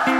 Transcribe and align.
All 0.00 0.16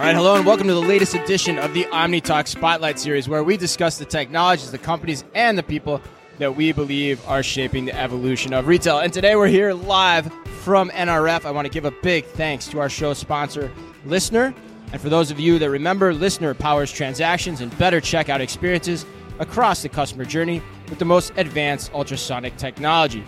right, 0.00 0.14
hello, 0.14 0.36
and 0.36 0.46
welcome 0.46 0.66
to 0.66 0.72
the 0.72 0.80
latest 0.80 1.14
edition 1.14 1.58
of 1.58 1.74
the 1.74 1.84
OmniTalk 1.84 2.48
Spotlight 2.48 2.98
Series, 2.98 3.28
where 3.28 3.44
we 3.44 3.58
discuss 3.58 3.98
the 3.98 4.06
technologies, 4.06 4.70
the 4.70 4.78
companies, 4.78 5.24
and 5.34 5.58
the 5.58 5.62
people 5.62 6.00
that 6.38 6.56
we 6.56 6.72
believe 6.72 7.20
are 7.28 7.42
shaping 7.42 7.84
the 7.84 7.98
evolution 8.00 8.54
of 8.54 8.66
retail. 8.66 9.00
And 9.00 9.12
today 9.12 9.36
we're 9.36 9.48
here 9.48 9.74
live 9.74 10.32
from 10.62 10.88
NRF. 10.90 11.44
I 11.44 11.50
want 11.50 11.66
to 11.66 11.70
give 11.70 11.84
a 11.84 11.90
big 11.90 12.24
thanks 12.24 12.66
to 12.68 12.80
our 12.80 12.88
show 12.88 13.12
sponsor, 13.12 13.70
LISNR. 14.06 14.54
And 14.92 15.00
for 15.00 15.10
those 15.10 15.30
of 15.30 15.38
you 15.38 15.58
that 15.58 15.68
remember, 15.68 16.14
LISNR 16.14 16.58
powers 16.58 16.90
transactions 16.90 17.60
and 17.60 17.76
better 17.76 18.00
checkout 18.00 18.40
experiences 18.40 19.04
across 19.38 19.82
the 19.82 19.90
customer 19.90 20.24
journey 20.24 20.62
with 20.88 20.98
the 20.98 21.04
most 21.04 21.32
advanced 21.36 21.92
ultrasonic 21.92 22.56
technology. 22.56 23.24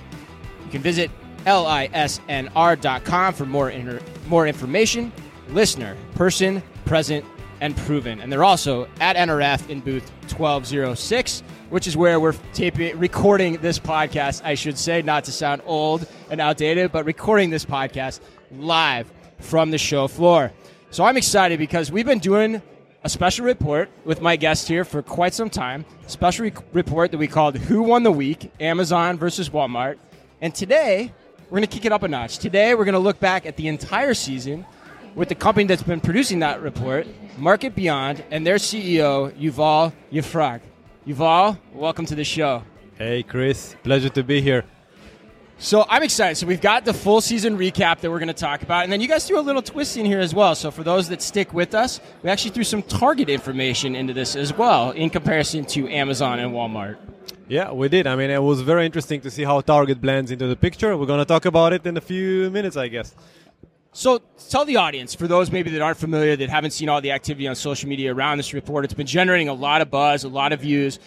You 0.64 0.71
can 0.71 0.80
visit 0.80 1.11
lisnr.com 1.47 3.35
for 3.35 3.47
more, 3.47 3.71
inter- 3.71 4.01
more 4.29 4.47
information. 4.47 5.12
LISNR, 5.51 5.97
person, 6.15 6.62
present, 6.84 7.25
and 7.61 7.77
proven. 7.77 8.20
And 8.20 8.30
they're 8.30 8.45
also 8.45 8.89
at 9.01 9.16
NRF 9.16 9.70
in 9.70 9.80
booth 9.80 10.11
1206, 10.23 11.43
which 11.70 11.87
is 11.87 11.97
where 11.97 12.20
we're 12.20 12.34
taping, 12.53 12.98
recording 12.98 13.56
this 13.59 13.79
podcast, 13.79 14.43
I 14.45 14.55
should 14.55 14.77
say, 14.77 15.03
not 15.03 15.25
to 15.25 15.33
sound 15.33 15.62
old 15.65 16.06
and 16.30 16.41
outdated, 16.41 16.93
but 16.93 17.05
recording 17.05 17.51
this 17.51 17.65
podcast 17.65 18.20
live 18.51 19.11
from 19.39 19.70
the 19.70 19.78
show 19.78 20.09
floor. 20.09 20.53
So 20.91 21.05
I'm 21.05 21.17
excited 21.17 21.59
because 21.59 21.91
we've 21.91 22.06
been 22.06 22.19
doing 22.19 22.61
a 23.05 23.09
special 23.09 23.45
report 23.45 23.89
with 24.05 24.20
my 24.20 24.37
guest 24.37 24.67
here 24.69 24.84
for 24.84 25.03
quite 25.03 25.33
some 25.33 25.48
time. 25.48 25.84
Special 26.06 26.45
re- 26.45 26.53
report 26.73 27.12
that 27.12 27.19
we 27.19 27.28
called 27.28 27.56
Who 27.56 27.83
Won 27.83 28.03
the 28.03 28.12
Week 28.12 28.51
Amazon 28.61 29.17
versus 29.17 29.48
Walmart. 29.51 29.97
And 30.41 30.55
today, 30.55 31.12
we're 31.48 31.59
going 31.59 31.68
to 31.68 31.73
kick 31.73 31.84
it 31.84 31.92
up 31.92 32.02
a 32.02 32.09
notch. 32.09 32.38
Today, 32.38 32.74
we're 32.74 32.84
going 32.84 32.95
to 32.95 32.98
look 32.98 33.20
back 33.20 33.46
at 33.46 33.56
the 33.56 33.68
entire 33.68 34.14
season 34.14 34.66
with 35.14 35.28
the 35.28 35.34
company 35.34 35.64
that's 35.64 35.82
been 35.82 36.00
producing 36.00 36.41
that 36.41 36.60
report, 36.60 37.06
Market 37.38 37.77
Beyond, 37.77 38.25
and 38.33 38.44
their 38.44 38.56
CEO, 38.56 39.30
Yuval 39.38 39.92
Yifrach. 40.12 40.61
Yuval, 41.06 41.56
welcome 41.72 42.05
to 42.06 42.16
the 42.16 42.25
show. 42.25 42.64
Hey, 42.98 43.22
Chris. 43.22 43.77
Pleasure 43.84 44.08
to 44.08 44.25
be 44.25 44.41
here. 44.41 44.64
So 45.58 45.86
I'm 45.88 46.03
excited. 46.03 46.34
So 46.34 46.48
we've 46.48 46.61
got 46.61 46.84
the 46.84 46.92
full 46.92 47.20
season 47.20 47.56
recap 47.56 48.00
that 48.00 48.10
we're 48.10 48.19
going 48.19 48.27
to 48.27 48.34
talk 48.34 48.62
about, 48.62 48.83
and 48.83 48.92
then 48.92 49.00
you 49.00 49.06
guys 49.06 49.27
threw 49.27 49.38
a 49.38 49.41
little 49.41 49.62
twist 49.62 49.97
in 49.97 50.05
here 50.05 50.20
as 50.20 50.34
well. 50.34 50.56
So 50.56 50.72
for 50.72 50.83
those 50.83 51.08
that 51.10 51.22
stick 51.22 51.55
with 51.55 51.77
us, 51.77 52.00
we 52.25 52.28
actually 52.28 52.50
threw 52.50 52.64
some 52.64 52.83
target 52.83 53.31
information 53.31 53.94
into 53.94 54.12
this 54.12 54.34
as 54.34 54.53
well, 54.53 54.91
in 54.91 55.10
comparison 55.10 55.64
to 55.66 55.88
Amazon 55.88 56.41
and 56.41 56.53
Walmart. 56.53 56.97
Yeah, 57.48 57.70
we 57.70 57.89
did. 57.89 58.08
I 58.08 58.16
mean, 58.16 58.30
it 58.30 58.42
was 58.42 58.61
very 58.62 58.86
interesting 58.86 59.20
to 59.20 59.30
see 59.30 59.44
how 59.44 59.61
Target 59.61 60.00
blends 60.00 60.33
into 60.33 60.48
the 60.48 60.56
picture. 60.56 60.97
We're 60.97 61.06
going 61.06 61.20
to 61.20 61.25
talk 61.25 61.44
about 61.44 61.72
it 61.72 61.86
in 61.86 61.97
a 61.97 62.00
few 62.00 62.50
minutes, 62.50 62.77
I 62.77 62.88
guess. 62.88 63.14
So 63.92 64.20
tell 64.50 64.64
the 64.64 64.77
audience, 64.77 65.14
for 65.14 65.28
those 65.28 65.50
maybe 65.50 65.70
that 65.70 65.80
aren't 65.80 65.97
familiar, 65.97 66.34
that 66.36 66.50
haven't 66.50 66.72
seen 66.72 66.88
all 66.88 67.00
the 67.00 67.12
activity 67.12 67.47
on 67.47 67.55
social 67.55 67.88
media 67.88 68.12
around 68.12 68.38
this 68.38 68.53
report, 68.53 68.84
it's 68.84 68.94
been 68.94 69.06
generating 69.06 69.48
a 69.48 69.55
lot 69.55 69.80
of 69.80 69.91
buzz, 69.91 70.25
a 70.25 70.28
lot 70.28 70.53
of 70.53 70.61
views. 70.61 70.98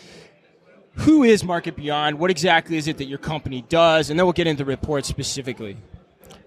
Who 0.94 1.24
is 1.24 1.44
Market 1.44 1.76
Beyond? 1.76 2.18
What 2.18 2.32
exactly 2.32 2.78
is 2.78 2.88
it 2.88 2.98
that 2.98 3.06
your 3.06 3.20
company 3.20 3.64
does? 3.68 4.10
And 4.10 4.18
then 4.18 4.26
we'll 4.26 4.34
get 4.34 4.48
into 4.48 4.64
the 4.64 4.70
report 4.70 5.06
specifically. 5.06 5.78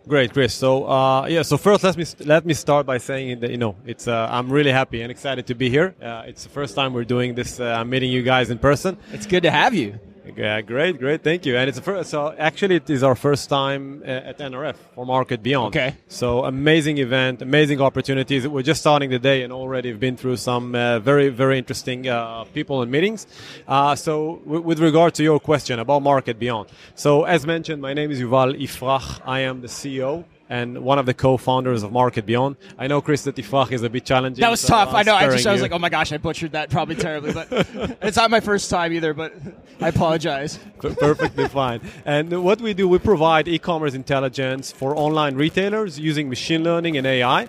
Great, 0.09 0.33
Chris. 0.33 0.53
So 0.53 0.89
uh, 0.89 1.27
yeah, 1.27 1.43
so 1.43 1.57
first 1.57 1.85
let 1.85 1.97
me 1.97 2.05
let 2.25 2.45
me 2.45 2.55
start 2.55 2.87
by 2.87 2.99
saying 2.99 3.39
that 3.41 3.51
you 3.51 3.57
know 3.57 3.77
it's 3.87 4.09
uh, 4.09 4.27
I'm 4.31 4.51
really 4.51 4.73
happy 4.73 5.01
and 5.03 5.13
excited 5.13 5.47
to 5.47 5.55
be 5.55 5.71
here. 5.71 5.95
Uh, 6.03 6.25
it's 6.27 6.43
the 6.43 6.49
first 6.49 6.75
time 6.75 6.93
we're 6.93 7.05
doing 7.05 7.37
this. 7.37 7.61
Uh, 7.61 7.67
I'm 7.67 7.89
meeting 7.89 8.11
you 8.11 8.23
guys 8.23 8.51
in 8.51 8.59
person. 8.59 8.99
It's 9.13 9.27
good 9.27 9.45
to 9.45 9.51
have 9.53 9.75
you. 9.75 10.01
Yeah, 10.37 10.61
great, 10.63 10.99
great, 10.99 11.23
thank 11.23 11.45
you. 11.47 11.57
And 11.57 11.69
it's 11.69 11.79
a 11.79 11.83
first, 11.83 12.11
so 12.11 12.35
actually 12.39 12.77
it 12.77 12.89
is 12.89 13.03
our 13.03 13.15
first 13.15 13.49
time 13.49 14.03
uh, 14.05 14.31
at 14.31 14.39
NRF 14.39 14.77
for 14.95 15.05
Market 15.05 15.43
Beyond. 15.43 15.77
Okay. 15.77 15.97
So 16.09 16.45
amazing 16.45 16.99
event, 16.99 17.43
amazing 17.43 17.81
opportunities. 17.81 18.47
We're 18.49 18.63
just 18.63 18.81
starting 18.81 19.11
the 19.11 19.19
day 19.19 19.43
and 19.43 19.53
already 19.53 19.91
have 19.91 20.01
been 20.01 20.17
through 20.17 20.37
some 20.37 20.75
uh, 20.75 20.99
very, 21.01 21.29
very 21.29 21.59
interesting 21.59 22.09
uh, 22.09 22.45
people 22.55 22.83
and 22.83 22.91
meetings. 22.91 23.27
Uh, 23.69 23.95
so 23.95 24.41
w- 24.45 24.63
with 24.63 24.79
regard 24.81 25.15
to 25.15 25.23
your 25.23 25.39
question 25.41 25.79
about 25.79 26.03
Market 26.03 26.39
Beyond, 26.39 26.69
so 26.95 27.25
as 27.25 27.47
mentioned, 27.47 27.83
my 27.83 27.93
name 27.93 28.11
is 28.11 28.21
Yuval 28.21 28.59
Yifrach. 28.61 29.21
I 29.25 29.41
am 29.41 29.61
the 29.61 29.69
CEO 29.69 30.25
and 30.53 30.85
one 30.85 30.99
of 30.99 31.07
the 31.07 31.15
co-founders 31.15 31.83
of 31.83 31.93
Market 31.93 32.27
Beyond. 32.27 32.57
I 32.77 32.87
know 32.87 33.01
Chris 33.01 33.25
that 33.25 33.39
is 33.39 33.83
a 33.83 33.89
bit 33.89 34.05
challenging. 34.05 34.43
That 34.43 34.51
was 34.51 34.61
so 34.61 34.69
tough. 34.69 34.91
I'm 34.91 34.97
I 34.97 35.03
know. 35.03 35.15
I 35.15 35.25
just 35.31 35.47
I 35.47 35.53
was 35.53 35.61
you. 35.61 35.63
like, 35.63 35.73
oh 35.73 35.79
my 35.79 35.89
gosh, 35.89 36.13
I 36.13 36.19
butchered 36.19 36.53
that 36.53 36.69
probably 36.69 36.95
terribly, 36.95 37.33
but 37.33 37.49
it's 38.03 38.19
not 38.19 38.31
my 38.31 38.41
first 38.41 38.69
time 38.69 38.93
either. 38.93 39.15
But 39.15 39.33
I 39.81 39.89
apologize. 39.89 40.59
Perfectly 40.79 41.49
fine. 41.49 41.81
And 42.05 42.45
what 42.45 42.61
we 42.61 42.75
do, 42.75 42.87
we 42.87 42.99
provide 42.99 43.49
e-commerce 43.49 43.95
intelligence 43.95 44.71
for 44.71 44.95
online 44.95 45.37
retailers 45.37 45.99
using 45.99 46.29
machine 46.29 46.63
learning 46.63 46.99
and 46.99 47.07
AI. 47.07 47.49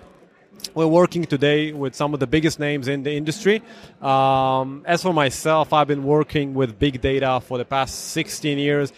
We're 0.72 0.86
working 0.86 1.24
today 1.24 1.72
with 1.72 1.94
some 1.94 2.14
of 2.14 2.20
the 2.20 2.26
biggest 2.26 2.58
names 2.58 2.88
in 2.88 3.02
the 3.02 3.12
industry. 3.12 3.62
Um, 4.00 4.82
as 4.86 5.02
for 5.02 5.12
myself, 5.12 5.74
I've 5.74 5.88
been 5.88 6.04
working 6.04 6.54
with 6.54 6.78
big 6.78 7.02
data 7.02 7.42
for 7.44 7.58
the 7.58 7.66
past 7.66 8.12
16 8.12 8.56
years. 8.56 8.92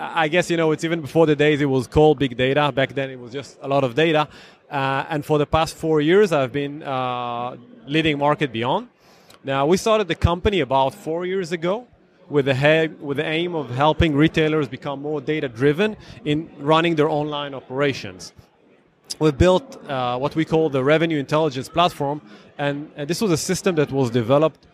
I 0.00 0.28
guess 0.28 0.48
you 0.50 0.56
know 0.56 0.72
it's 0.72 0.82
even 0.82 1.02
before 1.02 1.26
the 1.26 1.36
days 1.36 1.60
it 1.60 1.66
was 1.66 1.86
called 1.86 2.18
big 2.18 2.36
data. 2.36 2.72
Back 2.72 2.94
then 2.94 3.10
it 3.10 3.20
was 3.20 3.32
just 3.32 3.58
a 3.60 3.68
lot 3.68 3.84
of 3.84 3.94
data. 3.94 4.28
Uh, 4.70 5.04
and 5.10 5.24
for 5.24 5.36
the 5.36 5.46
past 5.46 5.76
four 5.76 6.00
years, 6.00 6.32
I've 6.32 6.52
been 6.52 6.82
uh, 6.82 7.56
leading 7.86 8.18
Market 8.18 8.50
Beyond. 8.50 8.88
Now 9.44 9.66
we 9.66 9.76
started 9.76 10.08
the 10.08 10.14
company 10.14 10.60
about 10.60 10.94
four 10.94 11.26
years 11.26 11.52
ago 11.52 11.86
with 12.30 12.46
the 12.46 12.54
he- 12.54 12.94
with 13.08 13.18
the 13.18 13.26
aim 13.26 13.54
of 13.54 13.68
helping 13.70 14.14
retailers 14.14 14.68
become 14.68 15.02
more 15.02 15.20
data 15.20 15.48
driven 15.48 15.96
in 16.24 16.48
running 16.58 16.94
their 16.94 17.10
online 17.10 17.54
operations. 17.54 18.32
We 19.18 19.32
built 19.32 19.76
uh, 19.86 20.16
what 20.18 20.34
we 20.34 20.46
call 20.46 20.70
the 20.70 20.82
revenue 20.82 21.18
intelligence 21.18 21.68
platform, 21.68 22.22
and, 22.56 22.90
and 22.96 23.10
this 23.10 23.20
was 23.20 23.32
a 23.32 23.36
system 23.36 23.74
that 23.74 23.92
was 23.92 24.08
developed 24.10 24.66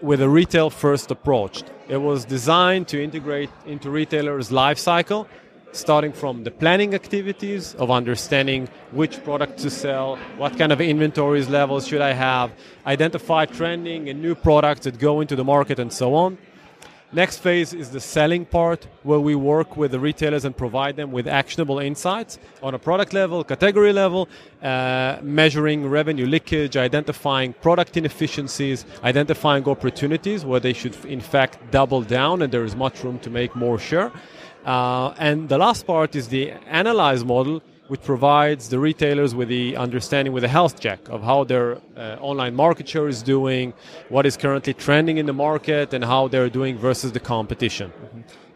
with 0.00 0.22
a 0.22 0.28
retail 0.28 0.70
first 0.70 1.10
approach. 1.10 1.62
It 1.92 2.00
was 2.00 2.24
designed 2.24 2.88
to 2.88 3.04
integrate 3.04 3.50
into 3.66 3.90
retailers' 3.90 4.50
life 4.50 4.78
cycle, 4.78 5.28
starting 5.72 6.14
from 6.14 6.42
the 6.42 6.50
planning 6.50 6.94
activities 6.94 7.74
of 7.74 7.90
understanding 7.90 8.70
which 8.92 9.22
product 9.22 9.58
to 9.58 9.68
sell, 9.68 10.16
what 10.38 10.56
kind 10.56 10.72
of 10.72 10.80
inventories 10.80 11.50
levels 11.50 11.86
should 11.86 12.00
I 12.00 12.14
have, 12.14 12.50
identify 12.86 13.44
trending 13.44 14.08
and 14.08 14.22
new 14.22 14.34
products 14.34 14.84
that 14.84 14.98
go 14.98 15.20
into 15.20 15.36
the 15.36 15.44
market, 15.44 15.78
and 15.78 15.92
so 15.92 16.14
on. 16.14 16.38
Next 17.14 17.40
phase 17.40 17.74
is 17.74 17.90
the 17.90 18.00
selling 18.00 18.46
part, 18.46 18.86
where 19.02 19.20
we 19.20 19.34
work 19.34 19.76
with 19.76 19.90
the 19.90 20.00
retailers 20.00 20.46
and 20.46 20.56
provide 20.56 20.96
them 20.96 21.12
with 21.12 21.26
actionable 21.28 21.78
insights 21.78 22.38
on 22.62 22.72
a 22.72 22.78
product 22.78 23.12
level, 23.12 23.44
category 23.44 23.92
level, 23.92 24.30
uh, 24.62 25.18
measuring 25.20 25.86
revenue 25.90 26.24
leakage, 26.24 26.74
identifying 26.78 27.52
product 27.52 27.98
inefficiencies, 27.98 28.86
identifying 29.04 29.68
opportunities 29.68 30.46
where 30.46 30.58
they 30.58 30.72
should, 30.72 30.96
in 31.04 31.20
fact, 31.20 31.58
double 31.70 32.00
down 32.00 32.40
and 32.40 32.50
there 32.50 32.64
is 32.64 32.74
much 32.74 33.04
room 33.04 33.18
to 33.18 33.28
make 33.28 33.54
more 33.54 33.78
share. 33.78 34.10
Uh, 34.64 35.12
and 35.18 35.50
the 35.50 35.58
last 35.58 35.86
part 35.86 36.16
is 36.16 36.28
the 36.28 36.52
analyze 36.66 37.22
model, 37.26 37.60
which 37.92 38.02
provides 38.04 38.70
the 38.70 38.78
retailers 38.78 39.34
with 39.34 39.48
the 39.48 39.76
understanding 39.76 40.32
with 40.32 40.42
a 40.44 40.48
health 40.48 40.80
check 40.80 40.98
of 41.10 41.22
how 41.22 41.44
their 41.44 41.76
uh, 41.94 42.16
online 42.22 42.54
market 42.54 42.88
share 42.88 43.06
is 43.06 43.22
doing, 43.22 43.74
what 44.08 44.24
is 44.24 44.34
currently 44.34 44.72
trending 44.72 45.18
in 45.18 45.26
the 45.26 45.32
market, 45.34 45.92
and 45.92 46.02
how 46.02 46.26
they're 46.26 46.48
doing 46.48 46.78
versus 46.78 47.12
the 47.12 47.20
competition. 47.20 47.92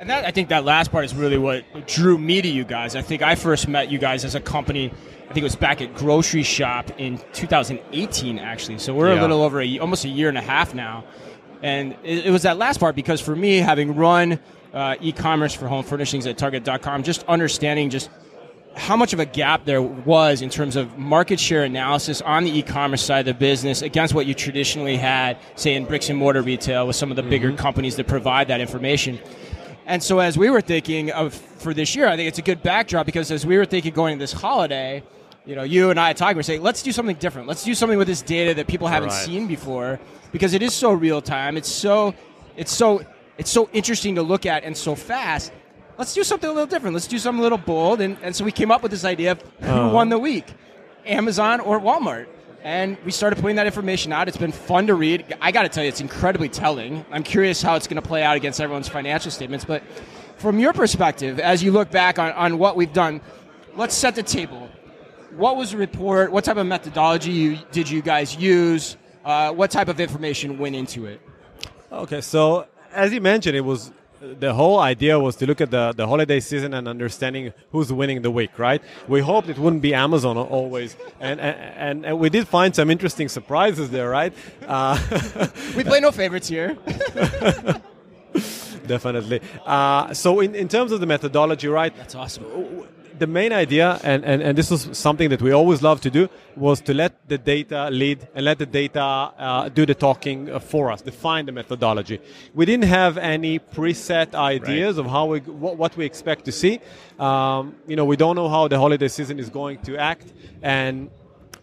And 0.00 0.08
that 0.08 0.24
I 0.24 0.30
think 0.30 0.48
that 0.48 0.64
last 0.64 0.90
part 0.90 1.04
is 1.04 1.14
really 1.14 1.36
what 1.36 1.66
drew 1.86 2.16
me 2.16 2.40
to 2.40 2.48
you 2.48 2.64
guys. 2.64 2.96
I 2.96 3.02
think 3.02 3.20
I 3.20 3.34
first 3.34 3.68
met 3.68 3.90
you 3.90 3.98
guys 3.98 4.24
as 4.24 4.34
a 4.34 4.40
company. 4.40 4.90
I 5.28 5.32
think 5.34 5.42
it 5.42 5.50
was 5.52 5.54
back 5.54 5.82
at 5.82 5.94
Grocery 5.94 6.42
Shop 6.42 6.90
in 6.96 7.20
2018, 7.34 8.38
actually. 8.38 8.78
So 8.78 8.94
we're 8.94 9.10
a 9.10 9.20
little 9.20 9.42
over 9.42 9.60
a, 9.60 9.78
almost 9.80 10.06
a 10.06 10.08
year 10.08 10.30
and 10.30 10.38
a 10.38 10.46
half 10.54 10.72
now. 10.72 11.04
And 11.62 11.94
it, 12.04 12.24
it 12.24 12.30
was 12.30 12.44
that 12.44 12.56
last 12.56 12.80
part 12.80 12.96
because 12.96 13.20
for 13.20 13.36
me, 13.36 13.58
having 13.58 13.96
run 13.96 14.40
uh, 14.72 14.96
e-commerce 15.02 15.52
for 15.52 15.68
home 15.68 15.84
furnishings 15.84 16.26
at 16.26 16.38
Target.com, 16.38 17.02
just 17.02 17.22
understanding 17.24 17.90
just 17.90 18.08
how 18.76 18.94
much 18.94 19.12
of 19.14 19.20
a 19.20 19.24
gap 19.24 19.64
there 19.64 19.80
was 19.80 20.42
in 20.42 20.50
terms 20.50 20.76
of 20.76 20.98
market 20.98 21.40
share 21.40 21.64
analysis 21.64 22.20
on 22.20 22.44
the 22.44 22.58
e-commerce 22.58 23.02
side 23.02 23.20
of 23.20 23.26
the 23.26 23.34
business 23.34 23.80
against 23.80 24.12
what 24.12 24.26
you 24.26 24.34
traditionally 24.34 24.96
had, 24.96 25.38
say 25.54 25.74
in 25.74 25.86
bricks 25.86 26.10
and 26.10 26.18
mortar 26.18 26.42
retail 26.42 26.86
with 26.86 26.94
some 26.94 27.10
of 27.10 27.16
the 27.16 27.22
bigger 27.22 27.48
mm-hmm. 27.48 27.56
companies 27.56 27.96
that 27.96 28.06
provide 28.06 28.48
that 28.48 28.60
information. 28.60 29.18
And 29.86 30.02
so 30.02 30.18
as 30.18 30.36
we 30.36 30.50
were 30.50 30.60
thinking 30.60 31.10
of 31.10 31.32
for 31.32 31.72
this 31.72 31.96
year, 31.96 32.06
I 32.06 32.16
think 32.16 32.28
it's 32.28 32.38
a 32.38 32.42
good 32.42 32.62
backdrop 32.62 33.06
because 33.06 33.30
as 33.30 33.46
we 33.46 33.56
were 33.56 33.64
thinking 33.64 33.94
going 33.94 34.14
into 34.14 34.22
this 34.22 34.32
holiday, 34.32 35.02
you 35.46 35.54
know, 35.54 35.62
you 35.62 35.90
and 35.90 35.98
I 35.98 36.12
talking, 36.12 36.36
we're 36.36 36.42
saying, 36.42 36.62
let's 36.62 36.82
do 36.82 36.92
something 36.92 37.16
different. 37.16 37.48
Let's 37.48 37.64
do 37.64 37.74
something 37.74 37.96
with 37.96 38.08
this 38.08 38.20
data 38.20 38.52
that 38.54 38.66
people 38.66 38.88
haven't 38.88 39.10
Right. 39.10 39.24
seen 39.24 39.46
before 39.46 39.98
because 40.32 40.52
it 40.52 40.62
is 40.62 40.74
so 40.74 40.92
real 40.92 41.22
time. 41.22 41.56
It's 41.56 41.70
so, 41.70 42.14
it's 42.56 42.72
so, 42.72 43.02
it's 43.38 43.50
so 43.50 43.70
interesting 43.72 44.16
to 44.16 44.22
look 44.22 44.44
at 44.44 44.64
and 44.64 44.76
so 44.76 44.94
fast. 44.94 45.52
Let's 45.98 46.12
do 46.14 46.22
something 46.24 46.48
a 46.48 46.52
little 46.52 46.66
different. 46.66 46.94
Let's 46.94 47.06
do 47.06 47.18
something 47.18 47.40
a 47.40 47.42
little 47.42 47.58
bold. 47.58 48.00
And, 48.00 48.16
and 48.22 48.34
so 48.36 48.44
we 48.44 48.52
came 48.52 48.70
up 48.70 48.82
with 48.82 48.90
this 48.90 49.04
idea 49.04 49.32
of 49.32 49.42
who 49.60 49.66
Uh-huh. 49.68 49.94
won 49.94 50.08
the 50.10 50.18
week, 50.18 50.44
Amazon 51.06 51.60
or 51.60 51.80
Walmart. 51.80 52.26
And 52.62 52.96
we 53.04 53.12
started 53.12 53.38
putting 53.40 53.56
that 53.56 53.66
information 53.66 54.12
out. 54.12 54.26
It's 54.28 54.36
been 54.36 54.52
fun 54.52 54.88
to 54.88 54.94
read. 54.94 55.36
I 55.40 55.52
got 55.52 55.62
to 55.62 55.68
tell 55.68 55.84
you, 55.84 55.88
it's 55.88 56.00
incredibly 56.00 56.48
telling. 56.48 57.04
I'm 57.12 57.22
curious 57.22 57.62
how 57.62 57.76
it's 57.76 57.86
going 57.86 58.02
to 58.02 58.06
play 58.06 58.22
out 58.24 58.36
against 58.36 58.60
everyone's 58.60 58.88
financial 58.88 59.30
statements. 59.30 59.64
But 59.64 59.82
from 60.36 60.58
your 60.58 60.72
perspective, 60.72 61.38
as 61.38 61.62
you 61.62 61.70
look 61.70 61.90
back 61.90 62.18
on, 62.18 62.32
on 62.32 62.58
what 62.58 62.74
we've 62.76 62.92
done, 62.92 63.20
let's 63.76 63.94
set 63.94 64.16
the 64.16 64.22
table. 64.22 64.68
what 65.36 65.56
was 65.56 65.70
the 65.70 65.76
report? 65.76 66.32
What 66.32 66.44
type 66.44 66.56
of 66.56 66.66
methodology 66.66 67.30
you, 67.30 67.58
did 67.70 67.88
you 67.88 68.02
guys 68.02 68.34
use? 68.36 68.96
Uh, 69.24 69.52
what 69.52 69.70
type 69.70 69.88
of 69.88 70.00
information 70.00 70.58
went 70.58 70.74
into 70.74 71.06
it? 71.06 71.20
Okay, 71.92 72.20
so 72.20 72.66
as 72.92 73.12
you 73.12 73.20
mentioned, 73.20 73.54
it 73.56 73.60
was 73.60 73.92
the 74.38 74.54
whole 74.54 74.78
idea 74.78 75.18
was 75.18 75.36
to 75.36 75.46
look 75.46 75.60
at 75.60 75.70
the, 75.70 75.92
the 75.96 76.06
holiday 76.06 76.40
season 76.40 76.74
and 76.74 76.88
understanding 76.88 77.52
who's 77.72 77.92
winning 77.92 78.22
the 78.22 78.30
week, 78.30 78.58
right? 78.58 78.82
We 79.08 79.20
hoped 79.20 79.48
it 79.48 79.58
wouldn't 79.58 79.82
be 79.82 79.94
Amazon 79.94 80.36
always, 80.36 80.96
and 81.20 81.40
and, 81.40 82.06
and 82.06 82.18
we 82.18 82.30
did 82.30 82.48
find 82.48 82.74
some 82.74 82.90
interesting 82.90 83.28
surprises 83.28 83.90
there, 83.90 84.10
right? 84.10 84.32
Uh, 84.66 84.98
we 85.76 85.84
play 85.84 86.00
no 86.00 86.10
favorites 86.12 86.48
here. 86.48 86.76
Definitely. 88.86 89.40
Uh, 89.64 90.14
so 90.14 90.40
in, 90.40 90.54
in 90.54 90.68
terms 90.68 90.92
of 90.92 91.00
the 91.00 91.06
methodology, 91.06 91.68
right? 91.68 91.96
That's 91.96 92.14
awesome 92.14 92.86
the 93.18 93.26
main 93.26 93.52
idea, 93.52 93.98
and, 94.02 94.24
and, 94.24 94.42
and 94.42 94.58
this 94.58 94.70
was 94.70 94.96
something 94.96 95.30
that 95.30 95.40
we 95.42 95.52
always 95.52 95.82
love 95.82 96.00
to 96.02 96.10
do, 96.10 96.28
was 96.56 96.80
to 96.82 96.94
let 96.94 97.28
the 97.28 97.38
data 97.38 97.88
lead 97.90 98.26
and 98.34 98.44
let 98.44 98.58
the 98.58 98.66
data 98.66 99.00
uh, 99.00 99.68
do 99.68 99.86
the 99.86 99.94
talking 99.94 100.50
uh, 100.50 100.58
for 100.58 100.90
us, 100.90 101.02
define 101.02 101.46
the 101.46 101.52
methodology. 101.52 102.20
We 102.54 102.66
didn't 102.66 102.84
have 102.84 103.18
any 103.18 103.58
preset 103.58 104.34
ideas 104.34 104.96
right. 104.96 105.04
of 105.04 105.10
how 105.10 105.26
we, 105.26 105.40
what, 105.40 105.76
what, 105.76 105.96
we 105.96 106.04
expect 106.04 106.44
to 106.46 106.52
see. 106.52 106.80
Um, 107.18 107.76
you 107.86 107.96
know, 107.96 108.04
we 108.04 108.16
don't 108.16 108.36
know 108.36 108.48
how 108.48 108.68
the 108.68 108.78
holiday 108.78 109.08
season 109.08 109.38
is 109.38 109.48
going 109.48 109.78
to 109.82 109.96
act, 109.96 110.32
and 110.62 111.10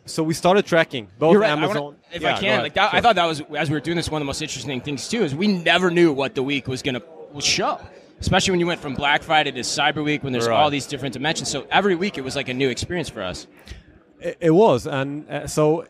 so 0.05 0.23
we 0.23 0.33
started 0.33 0.65
tracking 0.65 1.07
both 1.17 1.37
right. 1.37 1.49
Amazon. 1.49 1.77
I 1.77 1.79
wanna, 1.79 1.97
if 2.13 2.21
yeah, 2.21 2.35
I 2.35 2.39
can, 2.39 2.61
like 2.61 2.73
that, 2.73 2.91
sure. 2.91 2.97
I 2.97 3.01
thought 3.01 3.15
that 3.15 3.25
was 3.25 3.41
as 3.55 3.69
we 3.69 3.75
were 3.75 3.79
doing 3.79 3.97
this 3.97 4.09
one 4.09 4.21
of 4.21 4.25
the 4.25 4.27
most 4.27 4.41
interesting 4.41 4.81
things 4.81 5.07
too 5.07 5.23
is 5.23 5.33
we 5.33 5.47
never 5.47 5.89
knew 5.89 6.11
what 6.11 6.35
the 6.35 6.43
week 6.43 6.67
was 6.67 6.81
going 6.81 6.95
to 6.95 7.41
show 7.41 7.79
especially 8.19 8.51
when 8.51 8.59
you 8.59 8.67
went 8.67 8.79
from 8.79 8.95
Black 8.95 9.23
Friday 9.23 9.51
to 9.51 9.61
Cyber 9.61 10.03
Week 10.03 10.23
when 10.23 10.33
there's 10.33 10.47
right. 10.47 10.55
all 10.55 10.69
these 10.69 10.85
different 10.85 11.13
dimensions. 11.13 11.49
So 11.49 11.67
every 11.71 11.95
week 11.95 12.17
it 12.17 12.23
was 12.23 12.35
like 12.35 12.49
a 12.49 12.53
new 12.53 12.69
experience 12.69 13.09
for 13.09 13.21
us. 13.21 13.47
It, 14.19 14.37
it 14.39 14.51
was, 14.51 14.87
and 14.87 15.29
uh, 15.29 15.47
so 15.47 15.85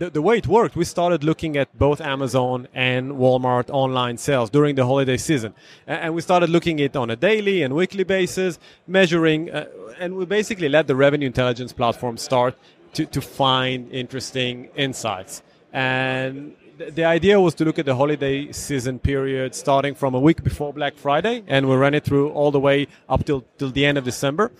the, 0.00 0.08
the 0.10 0.22
way 0.22 0.38
it 0.38 0.46
worked, 0.46 0.76
we 0.76 0.84
started 0.84 1.22
looking 1.22 1.56
at 1.56 1.76
both 1.78 2.00
Amazon 2.00 2.68
and 2.74 3.12
Walmart 3.12 3.68
online 3.68 4.16
sales 4.16 4.48
during 4.48 4.74
the 4.74 4.86
holiday 4.86 5.18
season. 5.18 5.54
And 5.86 6.14
we 6.14 6.22
started 6.22 6.48
looking 6.48 6.80
at 6.80 6.86
it 6.86 6.96
on 6.96 7.10
a 7.10 7.16
daily 7.16 7.62
and 7.62 7.74
weekly 7.74 8.04
basis, 8.04 8.58
measuring, 8.86 9.50
uh, 9.50 9.66
and 9.98 10.16
we 10.16 10.24
basically 10.24 10.70
let 10.70 10.86
the 10.86 10.96
revenue 10.96 11.26
intelligence 11.26 11.74
platform 11.74 12.16
start 12.16 12.56
to, 12.94 13.04
to 13.06 13.20
find 13.20 13.92
interesting 13.92 14.70
insights. 14.74 15.42
And 15.72 16.56
the 16.88 17.04
idea 17.04 17.40
was 17.40 17.54
to 17.56 17.64
look 17.64 17.78
at 17.78 17.86
the 17.86 17.94
holiday 17.94 18.50
season 18.52 18.98
period 18.98 19.54
starting 19.54 19.94
from 19.94 20.14
a 20.14 20.20
week 20.20 20.42
before 20.42 20.72
Black 20.72 20.96
Friday, 20.96 21.42
and 21.46 21.68
we 21.68 21.76
ran 21.76 21.94
it 21.94 22.04
through 22.04 22.30
all 22.30 22.50
the 22.50 22.60
way 22.60 22.86
up 23.08 23.24
till 23.24 23.44
till 23.58 23.70
the 23.70 23.84
end 23.84 23.98
of 23.98 24.04
December. 24.04 24.50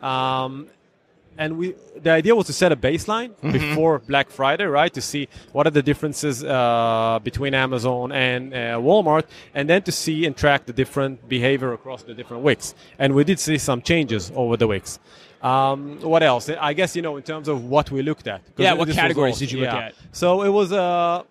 Um, 0.00 0.68
and 1.36 1.58
we 1.58 1.74
the 1.96 2.10
idea 2.10 2.34
was 2.34 2.46
to 2.46 2.52
set 2.52 2.70
a 2.70 2.76
baseline 2.76 3.30
mm-hmm. 3.30 3.52
before 3.52 3.98
Black 3.98 4.30
Friday, 4.30 4.64
right? 4.64 4.92
To 4.94 5.00
see 5.00 5.28
what 5.52 5.66
are 5.66 5.70
the 5.70 5.82
differences 5.82 6.44
uh, 6.44 7.18
between 7.24 7.54
Amazon 7.54 8.12
and 8.12 8.54
uh, 8.54 8.56
Walmart, 8.78 9.24
and 9.54 9.68
then 9.68 9.82
to 9.82 9.92
see 9.92 10.26
and 10.26 10.36
track 10.36 10.66
the 10.66 10.72
different 10.72 11.28
behavior 11.28 11.72
across 11.72 12.02
the 12.04 12.14
different 12.14 12.44
weeks. 12.44 12.74
And 12.98 13.14
we 13.14 13.24
did 13.24 13.40
see 13.40 13.58
some 13.58 13.82
changes 13.82 14.30
over 14.34 14.56
the 14.56 14.68
weeks. 14.68 15.00
Um, 15.42 16.00
what 16.00 16.22
else? 16.22 16.48
I 16.48 16.72
guess 16.72 16.94
you 16.96 17.02
know 17.02 17.16
in 17.16 17.22
terms 17.22 17.48
of 17.48 17.64
what 17.64 17.90
we 17.90 18.02
looked 18.02 18.28
at. 18.28 18.42
Yeah, 18.56 18.74
what 18.74 18.88
categories 18.90 19.38
did 19.38 19.50
you 19.50 19.60
look 19.60 19.72
yeah. 19.72 19.86
at? 19.86 19.94
So 20.12 20.42
it 20.42 20.50
was 20.50 20.72
uh, 20.72 21.24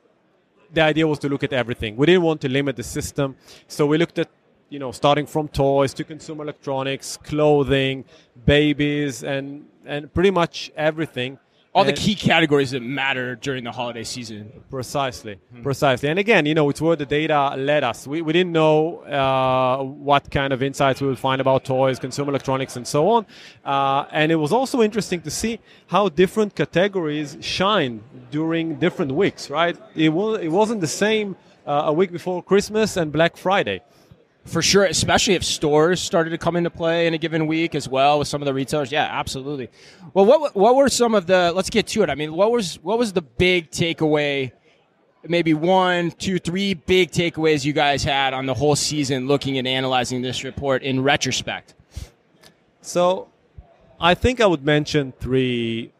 the 0.74 0.82
idea 0.82 1.08
was 1.08 1.20
to 1.20 1.30
look 1.30 1.44
at 1.44 1.54
everything. 1.54 1.96
We 1.96 2.08
didn't 2.08 2.24
want 2.24 2.42
to 2.42 2.50
limit 2.50 2.76
the 2.76 2.84
system, 2.84 3.36
so 3.68 3.86
we 3.86 3.98
looked 3.98 4.20
at 4.20 4.30
you 4.70 4.80
know 4.80 4.92
starting 4.92 5.28
from 5.28 5.48
toys 5.48 5.94
to 5.96 6.04
consumer 6.04 6.44
electronics, 6.44 7.18
clothing, 7.18 8.06
babies, 8.46 9.24
and 9.24 9.66
and 9.86 10.14
pretty 10.14 10.32
much 10.32 10.72
everything 10.76 11.38
all 11.74 11.84
the 11.84 11.94
key 11.94 12.16
categories 12.16 12.72
that 12.72 12.82
matter 12.82 13.36
during 13.36 13.64
the 13.64 13.72
holiday 13.72 14.04
season. 14.04 14.52
Precisely, 14.70 15.36
mm-hmm. 15.36 15.64
precisely. 15.64 16.10
And 16.10 16.20
again, 16.20 16.46
you 16.46 16.54
know, 16.54 16.70
it's 16.70 16.82
where 16.82 16.96
the 16.96 17.06
data 17.06 17.56
led 17.58 17.84
us. 17.84 18.06
We, 18.06 18.22
we 18.22 18.32
didn't 18.32 18.52
know 18.52 19.00
uh, 19.00 19.84
what 19.84 20.30
kind 20.30 20.54
of 20.54 20.62
insights 20.62 21.02
we 21.02 21.08
would 21.08 21.20
find 21.20 21.42
about 21.42 21.66
toys, 21.66 22.00
consumer 22.00 22.30
electronics, 22.30 22.76
and 22.76 22.88
so 22.88 23.10
on. 23.10 23.26
Uh, 23.66 24.06
and 24.12 24.32
it 24.32 24.36
was 24.36 24.52
also 24.52 24.82
interesting 24.82 25.22
to 25.22 25.32
see 25.32 25.60
how 25.88 26.10
different 26.10 26.56
categories 26.56 27.38
shine 27.42 28.04
during 28.30 28.76
different 28.76 29.12
weeks. 29.12 29.50
Right? 29.50 29.78
It 29.96 30.10
was 30.10 30.40
it 30.42 30.50
wasn't 30.50 30.82
the 30.82 30.88
same 30.88 31.36
uh, 31.66 31.84
a 31.86 31.94
week 31.94 32.12
before 32.12 32.44
Christmas 32.44 32.98
and 32.98 33.12
Black 33.12 33.36
Friday 33.36 33.82
for 34.46 34.62
sure, 34.62 34.86
especially 34.86 35.36
if 35.36 35.44
stores 35.44 36.02
started 36.02 36.32
to 36.32 36.38
come 36.38 36.56
into 36.56 36.70
play 36.70 37.08
in 37.08 37.14
a 37.14 37.18
given 37.18 37.48
week 37.48 37.76
as 37.76 37.88
well 37.88 38.20
with 38.20 38.28
some 38.28 38.42
of 38.42 38.46
the 38.46 38.54
retailers. 38.54 38.92
Yeah, 38.92 39.08
absolutely. 39.10 39.70
Well, 40.14 40.26
what 40.26 40.56
what 40.56 40.76
were 40.76 40.90
some 40.90 41.16
of 41.16 41.28
the? 41.28 41.52
Let's 41.54 41.70
get 41.70 41.88
to 41.88 42.04
it. 42.04 42.10
I 42.10 42.16
mean, 42.16 42.34
what 42.34 42.52
was 42.52 42.76
what 42.84 43.00
was 43.00 43.14
the 43.14 43.22
big 43.22 43.72
takeaway? 43.72 44.52
Maybe 45.26 45.54
one, 45.54 46.12
two, 46.12 46.38
three 46.38 46.74
big 46.74 47.12
takeaways 47.12 47.64
you 47.64 47.72
guys 47.72 48.04
had 48.04 48.34
on 48.34 48.46
the 48.46 48.54
whole 48.54 48.76
season, 48.76 49.28
looking 49.28 49.58
and 49.58 49.66
analyzing 49.66 50.22
this 50.22 50.44
report 50.44 50.84
in 50.84 51.02
retrospect. 51.02 51.76
So, 52.82 53.30
I 54.02 54.16
think 54.16 54.42
I 54.42 54.46
would 54.46 54.66
mention 54.66 55.14
three 55.22 55.94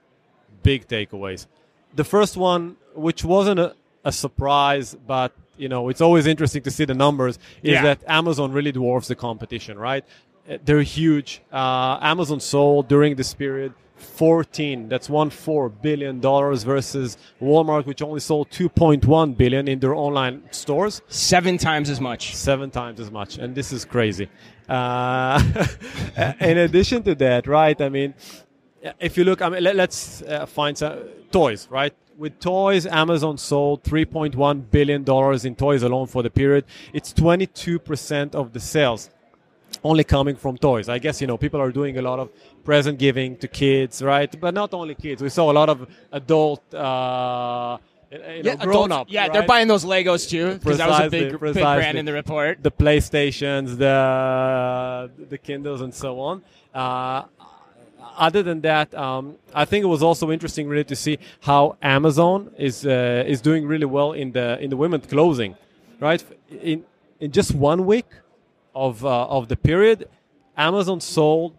big 0.62 0.90
takeaways. 0.90 1.48
The 1.96 2.04
first 2.04 2.36
one, 2.36 2.76
which 2.96 3.24
wasn't 3.24 3.62
a, 3.62 3.76
a 4.04 4.12
surprise, 4.12 4.94
but 4.94 5.32
you 5.58 5.70
know 5.70 5.90
it's 5.90 6.02
always 6.02 6.26
interesting 6.26 6.62
to 6.64 6.72
see 6.72 6.86
the 6.86 6.94
numbers 6.94 7.38
is 7.62 7.74
yeah. 7.74 7.82
that 7.84 8.04
Amazon 8.08 8.52
really 8.52 8.72
dwarfs 8.72 9.08
the 9.08 9.16
competition, 9.16 9.78
right? 9.78 10.04
Uh, 10.50 10.58
they're 10.66 10.82
huge. 10.82 11.42
Uh, 11.52 11.98
Amazon 12.02 12.40
sold 12.40 12.88
during 12.88 13.16
this 13.16 13.34
period 13.34 13.74
14 14.04 14.90
that's 14.90 15.10
one 15.10 15.30
four 15.30 15.70
billion 15.70 16.20
dollars 16.20 16.64
versus 16.64 17.18
walmart 17.42 17.86
which 17.86 18.02
only 18.02 18.20
sold 18.20 18.50
2.1 18.50 19.38
billion 19.38 19.68
in 19.68 19.80
their 19.80 19.96
online 19.96 20.44
stores 20.52 21.02
seven 21.08 21.58
times 21.58 21.90
as 21.90 22.02
much 22.02 22.36
seven 22.36 22.70
times 22.70 23.00
as 23.00 23.10
much 23.12 23.38
and 23.38 23.56
this 23.56 23.72
is 23.72 23.86
crazy 23.86 24.30
uh, 24.70 25.42
in 26.40 26.58
addition 26.58 27.02
to 27.04 27.16
that 27.16 27.48
right 27.48 27.80
i 27.82 27.90
mean 27.90 28.14
if 29.00 29.18
you 29.18 29.24
look 29.24 29.42
i 29.42 29.50
mean 29.50 29.64
let, 29.64 29.80
us 29.80 30.22
uh, 30.24 30.46
find 30.46 30.78
some 30.78 31.00
toys 31.32 31.68
right 31.72 31.94
with 32.18 32.40
toys, 32.40 32.86
Amazon 32.86 33.38
sold 33.38 33.84
$3.1 33.84 34.70
billion 34.72 35.02
in 35.46 35.56
toys 35.56 35.84
alone 35.84 36.08
for 36.08 36.24
the 36.24 36.30
period. 36.30 36.66
It's 36.94 37.14
22% 37.14 38.36
of 38.36 38.54
the 38.54 38.60
sales 38.60 39.10
only 39.84 40.04
coming 40.04 40.36
from 40.36 40.58
toys. 40.58 40.90
I 40.90 41.00
guess, 41.00 41.22
you 41.22 41.28
know, 41.28 41.38
people 41.38 41.60
are 41.60 41.72
doing 41.72 41.98
a 41.98 42.02
lot 42.02 42.20
of 42.20 42.30
present 42.64 43.00
giving 43.00 43.38
to 43.38 43.48
kids, 43.48 44.02
right? 44.02 44.34
But 44.40 44.54
not 44.54 44.74
only 44.74 44.96
kids. 44.96 45.22
We 45.22 45.30
saw 45.30 45.52
a 45.52 45.54
lot 45.54 45.70
of 45.70 45.88
adult, 46.12 46.74
uh, 46.74 47.78
you 48.12 48.20
know, 48.20 48.52
yeah, 48.52 48.56
grown 48.58 48.92
up. 48.92 49.08
Yeah, 49.10 49.22
right? 49.22 49.34
they're 49.34 49.48
buying 49.48 49.68
those 49.68 49.84
Legos 49.84 50.30
too 50.30 50.60
because 50.60 50.78
that 50.78 50.88
was 50.88 51.00
a 51.00 51.10
big, 51.10 51.40
big 51.40 51.54
brand 51.54 51.98
in 51.98 52.06
the 52.06 52.14
report. 52.14 52.62
The 52.62 52.72
PlayStations, 52.72 53.78
the 53.78 55.10
the 55.30 55.38
Kindles, 55.38 55.82
and 55.82 55.94
so 55.94 56.20
on. 56.20 56.44
Uh, 56.74 57.24
other 58.18 58.44
than 58.44 58.62
that, 58.62 58.94
um, 58.96 59.36
I 59.54 59.66
think 59.66 59.84
it 59.84 59.88
was 59.88 60.04
also 60.04 60.32
interesting 60.32 60.68
really 60.68 60.84
to 60.86 60.96
see 60.96 61.20
how 61.42 61.78
Amazon 61.82 62.52
is 62.58 62.86
uh, 62.86 63.24
is 63.28 63.42
doing 63.42 63.66
really 63.66 63.86
well 63.86 64.14
in 64.14 64.32
the 64.32 64.60
in 64.60 64.70
the 64.70 64.78
women's 64.78 65.08
clothing, 65.08 65.56
right? 66.00 66.24
In 66.62 66.84
in 67.20 67.32
just 67.32 67.54
one 67.54 67.86
week 67.86 68.08
of 68.76 69.06
uh, 69.06 69.26
of 69.28 69.48
the 69.48 69.56
period, 69.56 70.10
Amazon 70.58 71.00
sold 71.02 71.58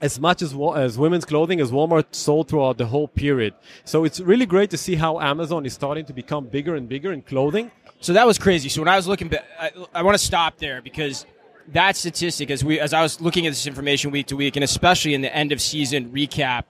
as 0.00 0.20
much 0.20 0.42
as 0.42 0.54
as 0.76 0.98
women's 0.98 1.24
clothing 1.24 1.60
as 1.60 1.70
Walmart 1.70 2.06
sold 2.10 2.48
throughout 2.48 2.78
the 2.78 2.86
whole 2.86 3.08
period. 3.08 3.54
So 3.84 4.04
it's 4.04 4.20
really 4.20 4.46
great 4.46 4.70
to 4.70 4.78
see 4.78 4.94
how 4.94 5.20
Amazon 5.20 5.64
is 5.66 5.72
starting 5.72 6.04
to 6.06 6.12
become 6.12 6.46
bigger 6.46 6.74
and 6.74 6.88
bigger 6.88 7.12
in 7.12 7.22
clothing. 7.22 7.70
So 8.00 8.12
that 8.12 8.26
was 8.26 8.38
crazy. 8.38 8.68
So 8.68 8.82
when 8.82 8.88
I 8.88 8.96
was 8.96 9.08
looking, 9.08 9.32
I, 9.58 9.70
I 9.94 10.02
want 10.02 10.14
to 10.18 10.24
stop 10.24 10.58
there 10.58 10.82
because 10.82 11.24
that 11.72 11.96
statistic, 11.96 12.50
as 12.50 12.64
we 12.64 12.78
as 12.80 12.92
I 12.92 13.02
was 13.02 13.20
looking 13.20 13.46
at 13.46 13.50
this 13.50 13.66
information 13.66 14.10
week 14.10 14.26
to 14.26 14.36
week, 14.36 14.56
and 14.56 14.64
especially 14.64 15.14
in 15.14 15.20
the 15.22 15.34
end 15.34 15.52
of 15.52 15.60
season 15.60 16.10
recap, 16.10 16.64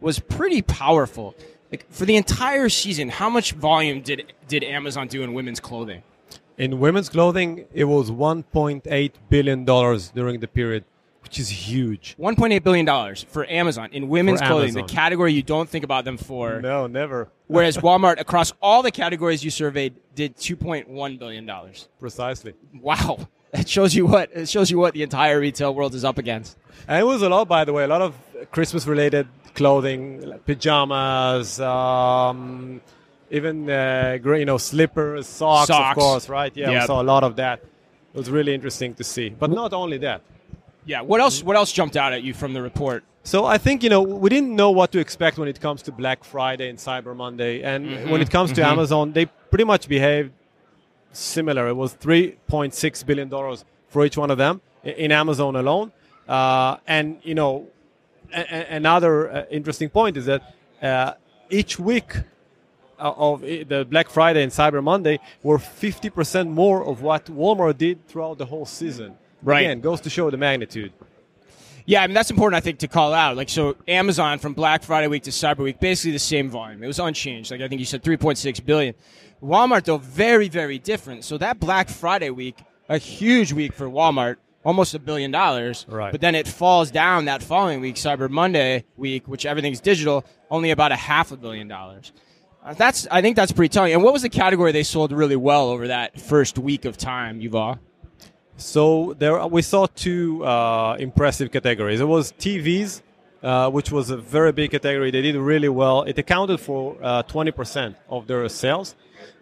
was 0.00 0.18
pretty 0.18 0.62
powerful. 0.62 1.34
Like 1.70 1.86
for 1.90 2.04
the 2.04 2.16
entire 2.16 2.68
season, 2.68 3.08
how 3.08 3.30
much 3.30 3.52
volume 3.52 4.02
did 4.02 4.32
did 4.48 4.62
Amazon 4.64 5.08
do 5.08 5.22
in 5.22 5.32
women's 5.32 5.60
clothing? 5.60 6.02
In 6.58 6.78
women's 6.80 7.08
clothing, 7.08 7.64
it 7.72 7.84
was 7.84 8.10
1.8 8.10 9.12
billion 9.30 9.64
dollars 9.64 10.10
during 10.10 10.40
the 10.40 10.46
period, 10.48 10.84
which 11.22 11.38
is 11.38 11.48
huge. 11.48 12.14
1.8 12.18 12.62
billion 12.62 12.84
dollars 12.84 13.24
for 13.28 13.48
Amazon 13.48 13.88
in 13.92 14.08
women's 14.08 14.40
for 14.40 14.46
clothing, 14.48 14.68
Amazon. 14.70 14.86
the 14.86 14.92
category 14.92 15.32
you 15.32 15.42
don't 15.42 15.68
think 15.68 15.82
about 15.82 16.04
them 16.04 16.18
for. 16.18 16.60
No, 16.60 16.86
never. 16.86 17.28
whereas 17.46 17.76
Walmart, 17.86 18.20
across 18.20 18.52
all 18.60 18.82
the 18.82 18.90
categories 18.90 19.42
you 19.42 19.50
surveyed, 19.50 19.94
did 20.14 20.36
2.1 20.36 21.18
billion 21.18 21.46
dollars. 21.46 21.88
Precisely. 21.98 22.52
Wow. 22.74 23.28
It 23.52 23.68
shows 23.68 23.94
you 23.94 24.06
what 24.06 24.30
it 24.32 24.48
shows 24.48 24.70
you 24.70 24.78
what 24.78 24.94
the 24.94 25.02
entire 25.02 25.38
retail 25.38 25.74
world 25.74 25.94
is 25.94 26.04
up 26.04 26.18
against. 26.18 26.56
And 26.88 26.98
it 27.00 27.04
was 27.04 27.22
a 27.22 27.28
lot, 27.28 27.48
by 27.48 27.64
the 27.64 27.72
way, 27.72 27.84
a 27.84 27.88
lot 27.88 28.02
of 28.02 28.14
Christmas 28.50 28.86
related 28.86 29.28
clothing, 29.54 30.22
like 30.22 30.46
pajamas, 30.46 31.60
um, 31.60 32.80
even 33.30 33.68
uh, 33.68 34.18
you 34.24 34.44
know 34.46 34.58
slippers, 34.58 35.26
socks, 35.26 35.68
socks, 35.68 35.96
of 35.96 36.02
course, 36.02 36.28
right? 36.28 36.52
Yeah, 36.56 36.70
yep. 36.70 36.82
we 36.82 36.86
saw 36.86 37.02
a 37.02 37.04
lot 37.04 37.24
of 37.24 37.36
that. 37.36 37.60
It 38.14 38.18
was 38.18 38.30
really 38.30 38.54
interesting 38.54 38.94
to 38.94 39.04
see. 39.04 39.28
But 39.30 39.50
not 39.50 39.72
only 39.72 39.98
that. 39.98 40.22
Yeah. 40.84 41.02
What 41.02 41.20
else? 41.20 41.42
What 41.42 41.56
else 41.56 41.72
jumped 41.72 41.96
out 41.96 42.12
at 42.12 42.22
you 42.22 42.34
from 42.34 42.54
the 42.54 42.62
report? 42.62 43.04
So 43.24 43.44
I 43.44 43.58
think 43.58 43.82
you 43.82 43.90
know 43.90 44.02
we 44.02 44.28
didn't 44.30 44.54
know 44.56 44.70
what 44.70 44.92
to 44.92 44.98
expect 44.98 45.38
when 45.38 45.48
it 45.48 45.60
comes 45.60 45.82
to 45.82 45.92
Black 45.92 46.24
Friday 46.24 46.68
and 46.68 46.78
Cyber 46.78 47.14
Monday, 47.14 47.62
and 47.62 47.86
Mhm, 47.86 48.10
when 48.10 48.20
it 48.20 48.30
comes 48.30 48.52
to 48.52 48.62
mhm. 48.62 48.72
Amazon, 48.72 49.12
they 49.12 49.26
pretty 49.26 49.64
much 49.64 49.88
behaved 49.88 50.32
similar. 51.12 51.68
It 51.68 51.74
was 51.74 51.92
three 51.94 52.36
point 52.46 52.74
six 52.74 53.02
billion 53.02 53.28
dollars 53.28 53.64
for 53.88 54.04
each 54.04 54.16
one 54.16 54.30
of 54.30 54.38
them 54.38 54.60
in 54.82 55.12
Amazon 55.12 55.56
alone, 55.56 55.92
uh, 56.28 56.76
and 56.86 57.18
you 57.22 57.34
know 57.34 57.68
a- 58.32 58.74
another 58.74 59.30
uh, 59.30 59.44
interesting 59.50 59.88
point 59.88 60.16
is 60.16 60.26
that 60.26 60.54
uh, 60.82 61.12
each 61.50 61.78
week 61.78 62.16
uh, 62.98 63.12
of 63.16 63.42
the 63.42 63.86
Black 63.88 64.08
Friday 64.08 64.42
and 64.42 64.52
Cyber 64.52 64.82
Monday 64.82 65.18
were 65.42 65.58
50% 65.58 66.48
more 66.48 66.84
of 66.84 67.02
what 67.02 67.26
Walmart 67.26 67.78
did 67.78 68.06
throughout 68.08 68.38
the 68.38 68.46
whole 68.46 68.66
season. 68.66 69.16
Right. 69.42 69.62
Again, 69.62 69.80
goes 69.80 70.00
to 70.02 70.10
show 70.10 70.30
the 70.30 70.36
magnitude. 70.36 70.92
Yeah, 71.84 72.02
I 72.02 72.06
mean 72.06 72.14
that's 72.14 72.30
important. 72.30 72.56
I 72.56 72.60
think 72.60 72.78
to 72.80 72.88
call 72.88 73.12
out. 73.12 73.36
Like 73.36 73.48
so, 73.48 73.76
Amazon 73.88 74.38
from 74.38 74.54
Black 74.54 74.84
Friday 74.84 75.08
week 75.08 75.24
to 75.24 75.30
Cyber 75.30 75.58
Week, 75.58 75.80
basically 75.80 76.12
the 76.12 76.20
same 76.20 76.48
volume. 76.48 76.82
It 76.82 76.86
was 76.86 77.00
unchanged. 77.00 77.50
Like 77.50 77.60
I 77.60 77.66
think 77.68 77.80
you 77.80 77.84
said, 77.86 78.04
3.6 78.04 78.64
billion. 78.64 78.94
Walmart 79.42 79.84
though, 79.84 79.98
very 79.98 80.48
very 80.48 80.78
different. 80.78 81.24
So 81.24 81.38
that 81.38 81.58
Black 81.58 81.88
Friday 81.88 82.30
week, 82.30 82.62
a 82.88 82.98
huge 82.98 83.52
week 83.52 83.72
for 83.72 83.88
Walmart, 83.88 84.36
almost 84.64 84.94
a 84.94 84.98
billion 84.98 85.30
dollars. 85.30 85.84
Right. 85.88 86.12
But 86.12 86.20
then 86.20 86.34
it 86.34 86.46
falls 86.46 86.90
down 86.90 87.24
that 87.26 87.42
following 87.42 87.80
week, 87.80 87.96
Cyber 87.96 88.30
Monday 88.30 88.84
week, 88.96 89.26
which 89.26 89.44
everything's 89.46 89.80
digital, 89.80 90.24
only 90.50 90.70
about 90.70 90.92
a 90.92 90.96
half 90.96 91.32
a 91.32 91.36
billion 91.36 91.68
dollars. 91.68 92.12
Uh, 92.64 92.74
That's 92.74 93.08
I 93.10 93.22
think 93.22 93.34
that's 93.34 93.50
pretty 93.50 93.70
telling. 93.70 93.92
And 93.92 94.02
what 94.04 94.12
was 94.12 94.22
the 94.22 94.28
category 94.28 94.70
they 94.70 94.84
sold 94.84 95.10
really 95.10 95.36
well 95.36 95.68
over 95.68 95.88
that 95.88 96.20
first 96.20 96.58
week 96.58 96.84
of 96.84 96.96
time, 96.96 97.40
Yuval? 97.40 97.78
So 98.56 99.14
there 99.18 99.44
we 99.46 99.62
saw 99.62 99.86
two 99.86 100.44
uh, 100.44 100.96
impressive 101.00 101.50
categories. 101.50 102.00
It 102.00 102.04
was 102.04 102.30
TVs, 102.32 103.02
uh, 103.42 103.70
which 103.70 103.90
was 103.90 104.10
a 104.10 104.16
very 104.16 104.52
big 104.52 104.70
category. 104.70 105.10
They 105.10 105.22
did 105.22 105.36
really 105.36 105.68
well. 105.68 106.02
It 106.02 106.18
accounted 106.18 106.60
for 106.60 106.96
uh, 107.02 107.22
20% 107.24 107.96
of 108.08 108.26
their 108.26 108.48
sales. 108.48 108.94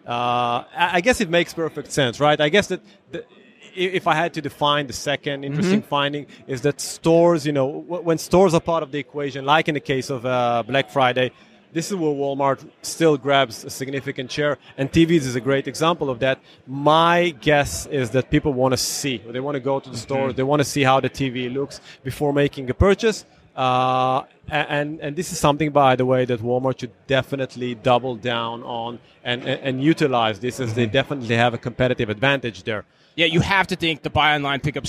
Uh, 0.05 0.63
I 0.75 1.01
guess 1.01 1.21
it 1.21 1.29
makes 1.29 1.53
perfect 1.53 1.91
sense, 1.91 2.19
right? 2.19 2.39
I 2.39 2.49
guess 2.49 2.67
that 2.67 2.81
the, 3.11 3.23
if 3.75 4.07
I 4.07 4.15
had 4.15 4.33
to 4.33 4.41
define 4.41 4.87
the 4.87 4.93
second 4.93 5.43
interesting 5.43 5.81
finding 5.81 6.25
is 6.47 6.61
that 6.61 6.81
stores, 6.81 7.45
you 7.45 7.51
know, 7.53 7.81
w- 7.87 8.03
when 8.03 8.17
stores 8.17 8.53
are 8.53 8.59
part 8.59 8.83
of 8.83 8.91
the 8.91 8.99
equation, 8.99 9.45
like 9.45 9.67
in 9.67 9.75
the 9.75 9.79
case 9.79 10.09
of 10.09 10.25
uh, 10.25 10.63
Black 10.67 10.89
Friday, 10.89 11.31
this 11.71 11.89
is 11.89 11.95
where 11.95 12.11
Walmart 12.11 12.67
still 12.81 13.17
grabs 13.17 13.63
a 13.63 13.69
significant 13.69 14.29
share, 14.29 14.57
and 14.77 14.91
TVs 14.91 15.21
is 15.25 15.35
a 15.35 15.39
great 15.39 15.67
example 15.69 16.09
of 16.09 16.19
that. 16.19 16.39
My 16.67 17.29
guess 17.39 17.85
is 17.85 18.09
that 18.09 18.29
people 18.29 18.51
want 18.51 18.73
to 18.73 18.77
see, 18.77 19.19
they 19.29 19.39
want 19.39 19.55
to 19.55 19.61
go 19.61 19.79
to 19.79 19.89
the 19.89 19.97
store, 19.97 20.33
they 20.33 20.43
want 20.43 20.59
to 20.59 20.65
see 20.65 20.83
how 20.83 20.99
the 20.99 21.09
TV 21.09 21.53
looks 21.53 21.79
before 22.03 22.33
making 22.33 22.69
a 22.69 22.73
purchase. 22.73 23.23
Uh, 23.55 24.23
and 24.49 24.99
and 24.99 25.15
this 25.15 25.31
is 25.31 25.39
something, 25.39 25.71
by 25.71 25.95
the 25.95 26.05
way, 26.05 26.25
that 26.25 26.41
Walmart 26.41 26.79
should 26.79 26.91
definitely 27.07 27.75
double 27.75 28.15
down 28.15 28.63
on 28.63 28.99
and, 29.23 29.43
and, 29.43 29.59
and 29.61 29.83
utilize 29.83 30.39
this, 30.39 30.59
as 30.59 30.73
they 30.73 30.85
definitely 30.85 31.35
have 31.35 31.53
a 31.53 31.57
competitive 31.57 32.09
advantage 32.09 32.63
there. 32.63 32.85
Yeah, 33.15 33.25
you 33.25 33.41
have 33.41 33.67
to 33.67 33.75
think 33.75 34.03
the 34.03 34.09
buy 34.09 34.35
online 34.35 34.61
pickup 34.61 34.85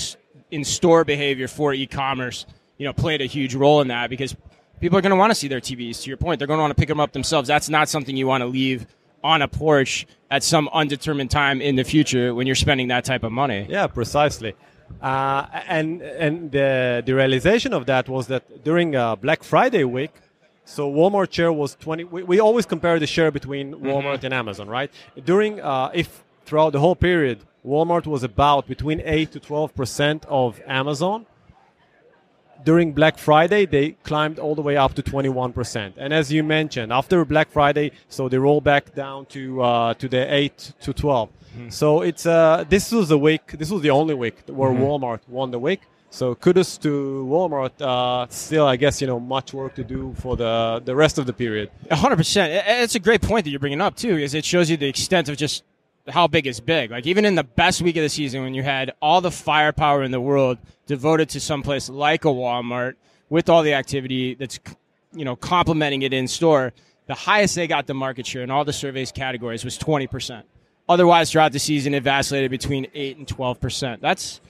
in 0.51 0.63
store 0.63 1.03
behavior 1.03 1.47
for 1.47 1.73
e-commerce, 1.73 2.45
you 2.77 2.85
know, 2.85 2.93
played 2.93 3.21
a 3.21 3.25
huge 3.25 3.55
role 3.55 3.81
in 3.81 3.89
that 3.89 4.09
because 4.09 4.35
people 4.79 4.97
are 4.97 5.01
going 5.01 5.11
to 5.11 5.15
want 5.15 5.31
to 5.31 5.35
see 5.35 5.47
their 5.47 5.59
TVs. 5.59 6.03
To 6.03 6.09
your 6.09 6.17
point, 6.17 6.39
they're 6.39 6.47
going 6.47 6.59
to 6.59 6.61
want 6.61 6.71
to 6.71 6.79
pick 6.79 6.89
them 6.89 6.99
up 6.99 7.11
themselves. 7.11 7.47
That's 7.47 7.69
not 7.69 7.89
something 7.89 8.15
you 8.15 8.27
want 8.27 8.41
to 8.41 8.47
leave 8.47 8.87
on 9.23 9.41
a 9.41 9.47
porch 9.47 10.05
at 10.29 10.43
some 10.43 10.69
undetermined 10.73 11.31
time 11.31 11.61
in 11.61 11.75
the 11.75 11.83
future 11.83 12.33
when 12.35 12.47
you're 12.47 12.55
spending 12.55 12.89
that 12.89 13.05
type 13.05 13.23
of 13.23 13.31
money. 13.31 13.65
Yeah, 13.69 13.87
precisely. 13.87 14.55
Uh, 15.01 15.47
and 15.67 16.01
and 16.01 16.51
the, 16.51 17.03
the 17.05 17.13
realization 17.13 17.73
of 17.73 17.85
that 17.87 18.07
was 18.07 18.27
that 18.27 18.63
during 18.63 18.95
uh, 18.95 19.15
Black 19.15 19.43
Friday 19.43 19.83
week, 19.83 20.11
so 20.65 20.89
Walmart 20.91 21.31
share 21.33 21.51
was 21.51 21.75
20. 21.75 22.05
We, 22.05 22.23
we 22.23 22.39
always 22.39 22.65
compare 22.65 22.99
the 22.99 23.07
share 23.07 23.31
between 23.31 23.73
Walmart 23.75 24.23
and 24.23 24.33
Amazon, 24.33 24.69
right? 24.69 24.91
During, 25.25 25.59
uh, 25.59 25.91
if 25.93 26.23
throughout 26.45 26.71
the 26.71 26.79
whole 26.79 26.95
period, 26.95 27.39
Walmart 27.65 28.07
was 28.07 28.23
about 28.23 28.67
between 28.67 29.01
8 29.03 29.31
to 29.33 29.39
12 29.39 29.75
percent 29.75 30.25
of 30.27 30.61
Amazon. 30.65 31.25
During 32.63 32.93
Black 32.93 33.17
Friday, 33.17 33.65
they 33.65 33.91
climbed 34.03 34.39
all 34.39 34.55
the 34.55 34.61
way 34.61 34.77
up 34.77 34.93
to 34.93 35.03
21%. 35.03 35.93
And 35.97 36.13
as 36.13 36.31
you 36.31 36.43
mentioned, 36.43 36.93
after 36.93 37.25
Black 37.25 37.51
Friday, 37.51 37.91
so 38.07 38.29
they 38.29 38.37
roll 38.37 38.61
back 38.61 38.95
down 38.95 39.25
to 39.27 39.61
uh, 39.61 39.93
to 39.95 40.07
the 40.07 40.33
8 40.33 40.73
to 40.81 40.93
12. 40.93 41.29
So 41.69 42.01
it's 42.01 42.25
uh, 42.25 42.65
this 42.67 42.91
was 42.91 43.09
the 43.09 43.17
week. 43.17 43.53
This 43.53 43.69
was 43.69 43.81
the 43.81 43.91
only 43.91 44.13
week 44.13 44.37
where 44.47 44.71
Walmart 44.71 45.21
won 45.27 45.51
the 45.51 45.59
week. 45.59 45.81
So 46.09 46.35
kudos 46.35 46.77
to 46.79 47.25
Walmart. 47.27 47.81
Uh, 47.81 48.27
still, 48.29 48.67
I 48.67 48.75
guess 48.75 49.01
you 49.01 49.07
know 49.07 49.19
much 49.19 49.53
work 49.53 49.73
to 49.75 49.83
do 49.83 50.13
for 50.19 50.35
the 50.35 50.81
the 50.83 50.95
rest 50.95 51.17
of 51.17 51.25
the 51.25 51.33
period. 51.33 51.71
Hundred 51.89 52.17
percent. 52.17 52.63
It's 52.67 52.95
a 52.95 52.99
great 52.99 53.21
point 53.21 53.45
that 53.45 53.51
you're 53.51 53.59
bringing 53.59 53.81
up 53.81 53.95
too, 53.95 54.15
because 54.15 54.33
it 54.33 54.45
shows 54.45 54.69
you 54.69 54.77
the 54.77 54.87
extent 54.87 55.29
of 55.29 55.37
just 55.37 55.63
how 56.07 56.27
big 56.27 56.45
is 56.45 56.59
big. 56.59 56.91
Like 56.91 57.07
even 57.07 57.25
in 57.25 57.35
the 57.35 57.43
best 57.43 57.81
week 57.81 57.95
of 57.95 58.03
the 58.03 58.09
season, 58.09 58.43
when 58.43 58.53
you 58.53 58.61
had 58.61 58.91
all 59.01 59.21
the 59.21 59.31
firepower 59.31 60.03
in 60.03 60.11
the 60.11 60.21
world 60.21 60.57
devoted 60.85 61.29
to 61.29 61.39
someplace 61.39 61.89
like 61.89 62.25
a 62.25 62.29
Walmart 62.29 62.95
with 63.29 63.49
all 63.49 63.63
the 63.63 63.73
activity 63.73 64.35
that's 64.35 64.59
you 65.13 65.25
know 65.25 65.35
complementing 65.35 66.03
it 66.03 66.13
in 66.13 66.27
store, 66.27 66.73
the 67.07 67.15
highest 67.15 67.55
they 67.55 67.67
got 67.67 67.87
the 67.87 67.93
market 67.93 68.27
share 68.27 68.43
in 68.43 68.51
all 68.51 68.65
the 68.65 68.73
surveys 68.73 69.11
categories 69.11 69.63
was 69.65 69.77
twenty 69.77 70.07
percent. 70.07 70.45
Otherwise, 70.89 71.31
throughout 71.31 71.51
the 71.51 71.59
season, 71.59 71.93
it 71.93 72.03
vacillated 72.03 72.51
between 72.51 72.87
eight 72.93 73.17
and 73.17 73.27
twelve 73.27 73.59
percent. 73.61 74.01
That's 74.01 74.41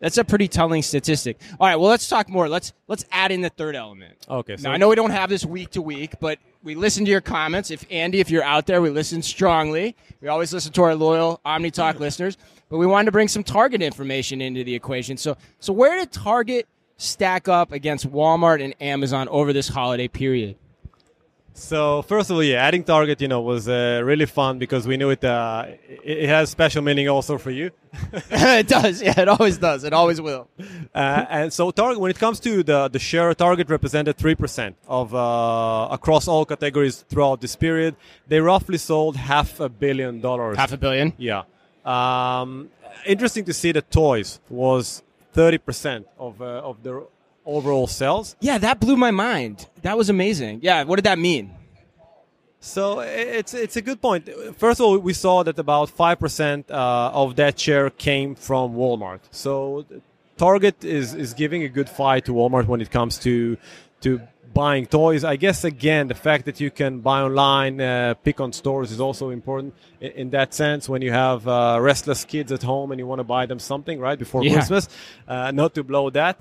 that's 0.00 0.18
a 0.18 0.24
pretty 0.24 0.48
telling 0.48 0.82
statistic. 0.82 1.40
All 1.58 1.66
right, 1.66 1.76
well, 1.76 1.88
let's 1.88 2.08
talk 2.08 2.28
more. 2.28 2.48
Let's 2.48 2.72
let's 2.88 3.04
add 3.10 3.32
in 3.32 3.40
the 3.40 3.50
third 3.50 3.76
element. 3.76 4.26
Okay, 4.28 4.56
so 4.56 4.68
Now 4.68 4.74
I 4.74 4.76
know 4.76 4.88
we 4.88 4.96
don't 4.96 5.10
have 5.10 5.30
this 5.30 5.44
week 5.44 5.70
to 5.70 5.82
week, 5.82 6.14
but 6.20 6.38
we 6.62 6.74
listen 6.74 7.04
to 7.04 7.10
your 7.10 7.20
comments. 7.20 7.70
If 7.70 7.84
Andy, 7.90 8.20
if 8.20 8.30
you're 8.30 8.42
out 8.42 8.66
there, 8.66 8.82
we 8.82 8.90
listen 8.90 9.22
strongly. 9.22 9.96
We 10.20 10.28
always 10.28 10.52
listen 10.52 10.72
to 10.72 10.82
our 10.82 10.94
loyal 10.94 11.40
OmniTalk 11.46 12.00
listeners, 12.00 12.36
but 12.68 12.78
we 12.78 12.86
wanted 12.86 13.06
to 13.06 13.12
bring 13.12 13.28
some 13.28 13.44
Target 13.44 13.82
information 13.82 14.40
into 14.40 14.64
the 14.64 14.74
equation. 14.74 15.16
So, 15.16 15.36
so 15.60 15.72
where 15.72 15.96
did 15.98 16.12
Target 16.12 16.66
stack 16.96 17.48
up 17.48 17.72
against 17.72 18.10
Walmart 18.10 18.62
and 18.62 18.74
Amazon 18.80 19.28
over 19.28 19.52
this 19.52 19.68
holiday 19.68 20.08
period? 20.08 20.56
So 21.56 22.02
first 22.02 22.30
of 22.30 22.36
all, 22.36 22.42
yeah, 22.42 22.56
adding 22.66 22.82
Target, 22.82 23.20
you 23.20 23.28
know, 23.28 23.40
was 23.40 23.68
uh, 23.68 24.02
really 24.04 24.26
fun 24.26 24.58
because 24.58 24.88
we 24.88 24.96
knew 24.96 25.10
it. 25.10 25.22
Uh, 25.22 25.66
it, 25.88 26.18
it 26.24 26.28
has 26.28 26.50
special 26.50 26.82
meaning 26.82 27.08
also 27.08 27.38
for 27.38 27.52
you. 27.52 27.70
it 28.12 28.66
does, 28.66 29.00
yeah, 29.00 29.18
it 29.20 29.28
always 29.28 29.56
does, 29.56 29.84
it 29.84 29.92
always 29.92 30.20
will. 30.20 30.48
Uh, 30.94 31.26
and 31.28 31.52
so 31.52 31.72
Target, 31.72 31.98
when 31.98 32.08
it 32.08 32.18
comes 32.20 32.38
to 32.38 32.62
the 32.62 32.86
the 32.86 33.00
share, 33.00 33.34
Target 33.34 33.68
represented 33.68 34.16
three 34.16 34.36
percent 34.36 34.76
of 34.86 35.12
uh, 35.12 35.88
across 35.90 36.28
all 36.28 36.44
categories 36.44 37.04
throughout 37.08 37.40
this 37.40 37.56
period. 37.56 37.96
They 38.28 38.38
roughly 38.38 38.78
sold 38.78 39.16
half 39.16 39.58
a 39.58 39.68
billion 39.68 40.20
dollars. 40.20 40.56
Half 40.56 40.72
a 40.72 40.76
billion. 40.76 41.12
Yeah. 41.18 41.42
Um, 41.84 42.70
interesting 43.04 43.44
to 43.46 43.52
see 43.52 43.72
that 43.72 43.90
toys 43.90 44.38
was 44.48 45.02
thirty 45.32 45.58
percent 45.58 46.06
of 46.16 46.40
uh, 46.40 46.62
of 46.70 46.84
their 46.84 47.00
overall 47.44 47.86
sales. 47.86 48.36
Yeah, 48.40 48.58
that 48.58 48.80
blew 48.80 48.96
my 48.96 49.10
mind. 49.10 49.66
That 49.82 49.96
was 49.96 50.08
amazing. 50.08 50.60
Yeah, 50.62 50.84
what 50.84 50.96
did 50.96 51.04
that 51.04 51.18
mean? 51.18 51.50
So 52.60 53.00
it's 53.00 53.52
it's 53.52 53.76
a 53.76 53.82
good 53.82 54.00
point. 54.00 54.28
First 54.56 54.80
of 54.80 54.86
all, 54.86 54.98
we 54.98 55.12
saw 55.12 55.42
that 55.42 55.58
about 55.58 55.90
five 55.90 56.18
percent 56.18 56.70
uh, 56.70 57.10
of 57.12 57.36
that 57.36 57.58
share 57.60 57.90
came 57.90 58.34
from 58.34 58.74
Walmart. 58.74 59.20
So 59.30 59.84
Target 60.38 60.82
is 60.82 61.14
is 61.14 61.34
giving 61.34 61.62
a 61.62 61.68
good 61.68 61.90
fight 61.90 62.24
to 62.24 62.32
Walmart 62.32 62.66
when 62.66 62.80
it 62.80 62.90
comes 62.90 63.18
to 63.18 63.58
to 64.00 64.20
buying 64.54 64.86
toys. 64.86 65.24
I 65.24 65.36
guess 65.36 65.62
again 65.64 66.08
the 66.08 66.14
fact 66.14 66.46
that 66.46 66.58
you 66.58 66.70
can 66.70 67.00
buy 67.00 67.20
online, 67.20 67.80
uh, 67.82 68.14
pick 68.14 68.40
on 68.40 68.52
stores 68.54 68.90
is 68.92 69.00
also 69.00 69.28
important 69.28 69.74
in, 70.00 70.12
in 70.12 70.30
that 70.30 70.54
sense. 70.54 70.88
When 70.88 71.02
you 71.02 71.12
have 71.12 71.46
uh, 71.46 71.78
restless 71.82 72.24
kids 72.24 72.50
at 72.50 72.62
home 72.62 72.92
and 72.92 72.98
you 72.98 73.06
want 73.06 73.18
to 73.18 73.24
buy 73.24 73.44
them 73.44 73.58
something 73.58 74.00
right 74.00 74.18
before 74.18 74.42
Yeah. 74.42 74.54
Christmas, 74.54 74.88
uh, 75.28 75.50
not 75.50 75.74
to 75.74 75.84
blow 75.84 76.08
that. 76.10 76.38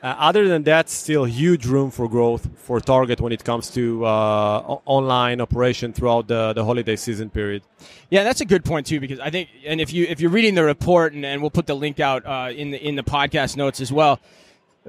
Uh, 0.00 0.14
other 0.18 0.46
than 0.46 0.62
that, 0.62 0.88
still 0.88 1.24
huge 1.24 1.66
room 1.66 1.90
for 1.90 2.08
growth 2.08 2.48
for 2.56 2.78
Target 2.78 3.20
when 3.20 3.32
it 3.32 3.42
comes 3.42 3.68
to 3.70 4.04
uh, 4.04 4.78
online 4.86 5.40
operation 5.40 5.92
throughout 5.92 6.28
the, 6.28 6.52
the 6.52 6.64
holiday 6.64 6.94
season 6.94 7.30
period. 7.30 7.62
Yeah, 8.08 8.22
that's 8.22 8.40
a 8.40 8.44
good 8.44 8.64
point 8.64 8.86
too, 8.86 9.00
because 9.00 9.18
I 9.18 9.30
think, 9.30 9.48
and 9.66 9.80
if 9.80 9.92
you 9.92 10.06
if 10.08 10.20
you're 10.20 10.30
reading 10.30 10.54
the 10.54 10.62
report, 10.62 11.14
and, 11.14 11.26
and 11.26 11.40
we'll 11.40 11.50
put 11.50 11.66
the 11.66 11.74
link 11.74 11.98
out 11.98 12.24
uh, 12.24 12.52
in 12.54 12.70
the 12.70 12.78
in 12.78 12.94
the 12.94 13.02
podcast 13.02 13.56
notes 13.56 13.80
as 13.80 13.90
well. 13.92 14.20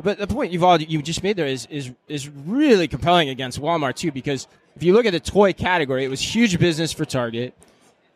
But 0.01 0.19
the 0.19 0.27
point 0.27 0.53
you've 0.53 0.63
all 0.63 0.79
you 0.79 1.01
just 1.01 1.23
made 1.23 1.37
there 1.37 1.47
is 1.47 1.65
is 1.71 1.91
is 2.07 2.29
really 2.29 2.87
compelling 2.87 3.29
against 3.29 3.59
Walmart 3.59 3.95
too, 3.95 4.11
because 4.11 4.47
if 4.75 4.83
you 4.83 4.93
look 4.93 5.07
at 5.07 5.11
the 5.11 5.19
toy 5.19 5.53
category, 5.53 6.05
it 6.05 6.09
was 6.09 6.21
huge 6.21 6.59
business 6.59 6.93
for 6.93 7.03
Target. 7.03 7.53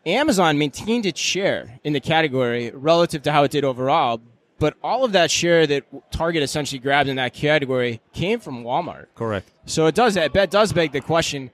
Amazon 0.06 0.58
maintained 0.58 1.06
its 1.06 1.20
share 1.20 1.80
in 1.82 1.92
the 1.92 2.00
category 2.00 2.70
relative 2.70 3.22
to 3.22 3.32
how 3.32 3.42
it 3.42 3.50
did 3.50 3.64
overall, 3.64 4.20
but 4.58 4.74
all 4.82 5.04
of 5.04 5.12
that 5.12 5.30
share 5.30 5.66
that 5.66 5.84
Target 6.12 6.42
essentially 6.42 6.78
grabbed 6.78 7.08
in 7.08 7.16
that 7.16 7.34
category 7.34 8.00
came 8.12 8.40
from 8.40 8.64
Walmart. 8.64 9.06
Correct. 9.14 9.50
So 9.66 9.86
it 9.86 9.94
does 9.94 10.14
that 10.14 10.50
does 10.50 10.72
beg 10.72 10.92
the 10.92 11.00
question: 11.00 11.50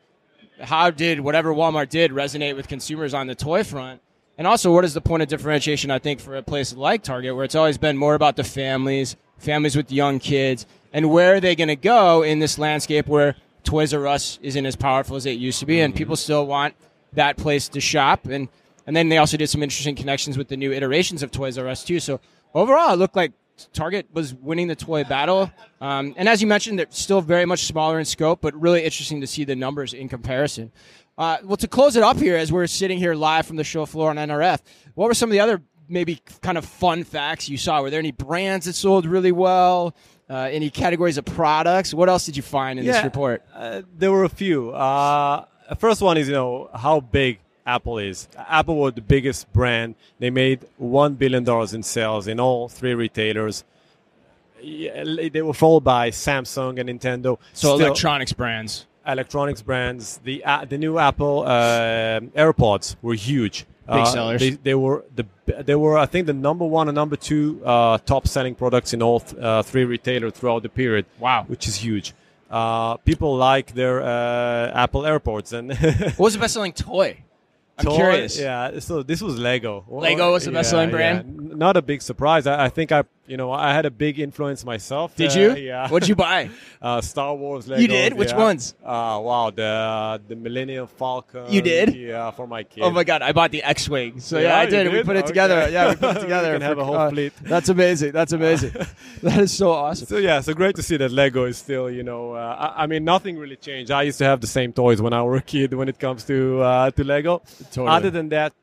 How 0.60 0.90
did 0.90 1.20
whatever 1.20 1.52
Walmart 1.52 1.88
did 1.88 2.10
resonate 2.10 2.56
with 2.56 2.68
consumers 2.68 3.14
on 3.14 3.26
the 3.26 3.34
toy 3.34 3.64
front? 3.64 4.00
And 4.38 4.46
also, 4.46 4.72
what 4.72 4.84
is 4.84 4.94
the 4.94 5.02
point 5.02 5.22
of 5.22 5.28
differentiation? 5.28 5.90
I 5.90 5.98
think 5.98 6.18
for 6.18 6.34
a 6.34 6.42
place 6.42 6.74
like 6.74 7.02
Target, 7.02 7.36
where 7.36 7.44
it's 7.44 7.54
always 7.54 7.76
been 7.76 7.98
more 7.98 8.14
about 8.14 8.36
the 8.36 8.44
families, 8.44 9.16
families 9.36 9.76
with 9.76 9.92
young 9.92 10.18
kids, 10.18 10.64
and 10.94 11.10
where 11.10 11.34
are 11.34 11.40
they 11.40 11.54
going 11.54 11.68
to 11.68 11.76
go 11.76 12.22
in 12.22 12.38
this 12.38 12.58
landscape 12.58 13.06
where 13.06 13.36
Toys 13.64 13.92
R 13.92 14.06
Us 14.06 14.38
isn't 14.42 14.64
as 14.64 14.76
powerful 14.76 15.16
as 15.16 15.26
it 15.26 15.32
used 15.32 15.60
to 15.60 15.66
be, 15.66 15.80
and 15.80 15.92
mm-hmm. 15.92 15.98
people 15.98 16.16
still 16.16 16.46
want 16.46 16.74
that 17.12 17.36
place 17.36 17.68
to 17.68 17.80
shop. 17.80 18.26
And 18.26 18.48
and 18.86 18.96
then 18.96 19.08
they 19.08 19.18
also 19.18 19.36
did 19.36 19.50
some 19.50 19.62
interesting 19.62 19.94
connections 19.94 20.38
with 20.38 20.48
the 20.48 20.56
new 20.56 20.72
iterations 20.72 21.22
of 21.22 21.30
Toys 21.30 21.58
R 21.58 21.68
Us 21.68 21.84
too. 21.84 22.00
So 22.00 22.20
overall, 22.54 22.92
it 22.92 22.96
looked 22.96 23.16
like 23.16 23.32
Target 23.72 24.06
was 24.12 24.34
winning 24.34 24.68
the 24.68 24.76
toy 24.76 25.04
battle. 25.04 25.50
Um, 25.80 26.14
and 26.16 26.28
as 26.28 26.40
you 26.40 26.46
mentioned, 26.46 26.78
they're 26.78 26.86
still 26.90 27.20
very 27.20 27.44
much 27.44 27.64
smaller 27.64 27.98
in 27.98 28.04
scope, 28.04 28.40
but 28.40 28.54
really 28.58 28.84
interesting 28.84 29.20
to 29.20 29.26
see 29.26 29.44
the 29.44 29.56
numbers 29.56 29.92
in 29.94 30.08
comparison. 30.08 30.72
Uh, 31.18 31.38
well, 31.44 31.56
to 31.58 31.68
close 31.68 31.96
it 31.96 32.02
up 32.02 32.16
here, 32.16 32.36
as 32.36 32.50
we're 32.50 32.66
sitting 32.66 32.98
here 32.98 33.14
live 33.14 33.46
from 33.46 33.56
the 33.56 33.64
show 33.64 33.84
floor 33.84 34.10
on 34.10 34.16
NRF, 34.16 34.60
what 34.94 35.06
were 35.08 35.14
some 35.14 35.28
of 35.28 35.32
the 35.32 35.40
other 35.40 35.60
maybe 35.88 36.20
kind 36.40 36.56
of 36.56 36.64
fun 36.64 37.04
facts 37.04 37.48
you 37.48 37.58
saw? 37.58 37.82
Were 37.82 37.90
there 37.90 37.98
any 37.98 38.12
brands 38.12 38.66
that 38.66 38.74
sold 38.74 39.04
really 39.04 39.32
well? 39.32 39.94
Uh, 40.30 40.48
any 40.50 40.70
categories 40.70 41.18
of 41.18 41.24
products? 41.24 41.92
What 41.92 42.08
else 42.08 42.24
did 42.24 42.36
you 42.36 42.42
find 42.42 42.78
in 42.78 42.84
Yeah, 42.84 42.92
this 42.92 43.04
report? 43.04 43.44
Uh, 43.54 43.82
there 43.98 44.12
were 44.12 44.24
a 44.24 44.28
few. 44.28 44.70
Uh, 44.70 45.44
first 45.78 46.00
one 46.00 46.16
is 46.16 46.28
you 46.28 46.34
know 46.34 46.70
how 46.72 47.00
big 47.00 47.40
Apple 47.76 47.98
is. 48.10 48.28
Apple 48.60 48.76
was 48.82 48.92
the 48.94 49.00
biggest 49.14 49.40
brand. 49.52 49.94
They 50.18 50.30
made 50.30 50.58
one 50.78 51.12
billion 51.22 51.44
dollars 51.44 51.72
in 51.74 51.82
sales 51.82 52.26
in 52.32 52.36
all 52.40 52.68
three 52.68 52.94
retailers. 52.94 53.64
They 54.62 55.42
were 55.42 55.54
followed 55.54 55.84
by 55.84 56.10
Samsung 56.10 56.78
and 56.80 56.88
Nintendo. 56.90 57.38
So 57.52 57.76
Still- 57.76 57.86
electronics 57.86 58.32
brands. 58.32 58.86
electronics 59.06 59.62
brands. 59.62 60.20
The 60.24 60.44
uh, 60.44 60.64
the 60.72 60.78
new 60.78 60.98
Apple 60.98 61.36
uh, 61.46 62.20
AirPods 62.44 62.96
were 63.02 63.14
huge. 63.14 63.64
Big 63.86 63.96
Uh, 63.96 64.04
sellers. 64.04 64.40
They, 64.40 64.50
they 64.68 64.74
were 64.74 64.98
the 65.18 65.24
they 65.68 65.74
were 65.74 65.96
I 65.98 66.06
think 66.06 66.26
the 66.26 66.38
number 66.48 66.66
one 66.78 66.86
and 66.90 66.94
number 67.02 67.16
two 67.16 67.60
uh, 67.64 67.98
top 68.12 68.24
selling 68.28 68.54
products 68.54 68.92
in 68.94 69.00
all 69.02 69.20
th- 69.20 69.40
uh, 69.42 69.62
three 69.70 69.84
retailers 69.84 70.32
throughout 70.36 70.62
the 70.62 70.68
period. 70.68 71.04
Wow. 71.18 71.44
which 71.52 71.66
is 71.66 71.76
huge. 71.86 72.12
Uh, 72.50 72.96
people 73.10 73.36
like 73.36 73.74
their 73.80 73.96
uh, 74.02 74.84
Apple 74.84 75.02
AirPods 75.02 75.52
and 75.58 75.66
What 76.18 76.26
was 76.26 76.34
the 76.34 76.40
best 76.40 76.54
selling 76.54 76.72
toy? 76.74 77.10
I'm 77.80 77.84
Toy- 77.86 77.96
curious. 77.96 78.38
Yeah, 78.38 78.78
so 78.80 79.02
this 79.02 79.20
was 79.22 79.38
Lego. 79.38 79.84
Lego 79.88 80.32
was 80.32 80.44
the 80.44 80.52
best-selling 80.52 80.90
Yeah, 80.90 80.96
brand? 80.96 81.48
yeah. 81.50 81.56
Not 81.56 81.76
a 81.76 81.82
big 81.82 82.00
surprise. 82.02 82.46
I, 82.46 82.66
I 82.66 82.68
think 82.68 82.92
I, 82.92 83.04
you 83.30 83.36
know, 83.36 83.50
I 83.52 83.72
had 83.72 83.86
a 83.86 83.90
big 83.90 84.18
influence 84.18 84.64
myself. 84.64 85.14
Did 85.16 85.30
Uh, 85.36 85.40
you? 85.40 85.48
Yeah. 85.70 85.88
What'd 85.88 86.08
you 86.08 86.16
buy? 86.16 86.50
Uh, 86.82 86.98
Star 87.02 87.34
Wars 87.36 87.68
Lego. 87.68 87.82
You 87.82 87.88
did? 87.88 88.14
Which 88.14 88.32
ones? 88.32 88.74
Uh, 88.82 89.20
wow, 89.28 89.50
the 89.54 90.18
the 90.30 90.34
Millennium 90.34 90.86
Falcon. 90.86 91.44
You 91.54 91.60
did? 91.60 91.94
Yeah, 91.94 92.30
for 92.30 92.46
my 92.46 92.62
kid. 92.64 92.82
Oh 92.84 92.90
my 92.90 93.04
god, 93.04 93.20
I 93.20 93.32
bought 93.32 93.50
the 93.50 93.62
X-wing. 93.62 94.20
So 94.20 94.38
yeah, 94.38 94.42
Yeah, 94.48 94.58
I 94.60 94.62
you 94.64 94.70
did. 94.70 94.92
We 94.92 95.02
put 95.10 95.16
it 95.16 95.24
Okay. 95.24 95.26
together. 95.32 95.58
Yeah, 95.70 95.90
we 95.90 95.96
put 95.96 96.10
it 96.10 96.14
We 96.16 96.20
together. 96.28 96.52
can 96.54 96.62
have 96.70 96.78
a 96.78 96.84
whole 96.88 96.96
uh, 96.96 97.10
fleet. 97.10 97.32
That's 97.54 97.68
amazing. 97.68 98.12
That's 98.12 98.32
amazing. 98.32 98.72
that 99.22 99.38
is 99.46 99.52
so 99.52 99.72
awesome. 99.72 100.06
So 100.06 100.16
yeah, 100.16 100.40
so 100.40 100.54
great 100.54 100.74
to 100.76 100.82
see 100.82 100.96
that 101.02 101.10
Lego 101.12 101.44
is 101.44 101.58
still, 101.58 101.90
you 101.90 102.02
know, 102.02 102.32
uh, 102.32 102.72
I, 102.76 102.84
I 102.84 102.86
mean, 102.86 103.04
nothing 103.04 103.36
really 103.36 103.56
changed. 103.68 103.90
I 103.90 104.02
used 104.10 104.18
to 104.18 104.24
have 104.24 104.40
the 104.40 104.46
same 104.58 104.72
toys 104.72 105.02
when 105.04 105.12
I 105.12 105.20
was 105.22 105.40
a 105.40 105.42
kid 105.44 105.74
when 105.74 105.88
it 105.90 105.98
comes 105.98 106.24
to 106.32 106.62
uh, 106.62 106.90
to 106.96 107.04
Lego. 107.04 107.42
Totally. 107.72 107.88
Other 107.96 108.10
than 108.10 108.30
that, 108.30 108.54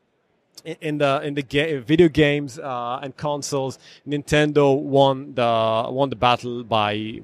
in, 0.82 0.98
the 0.98 1.22
in 1.24 1.34
the 1.34 1.42
ga- 1.42 1.78
video 1.78 2.10
games 2.10 2.60
uh, 2.60 3.00
and 3.02 3.16
consoles, 3.16 3.80
Nintendo 4.08 4.78
won 4.78 5.34
the 5.34 5.88
won 5.90 6.10
the 6.10 6.16
battle 6.16 6.64
by 6.64 7.22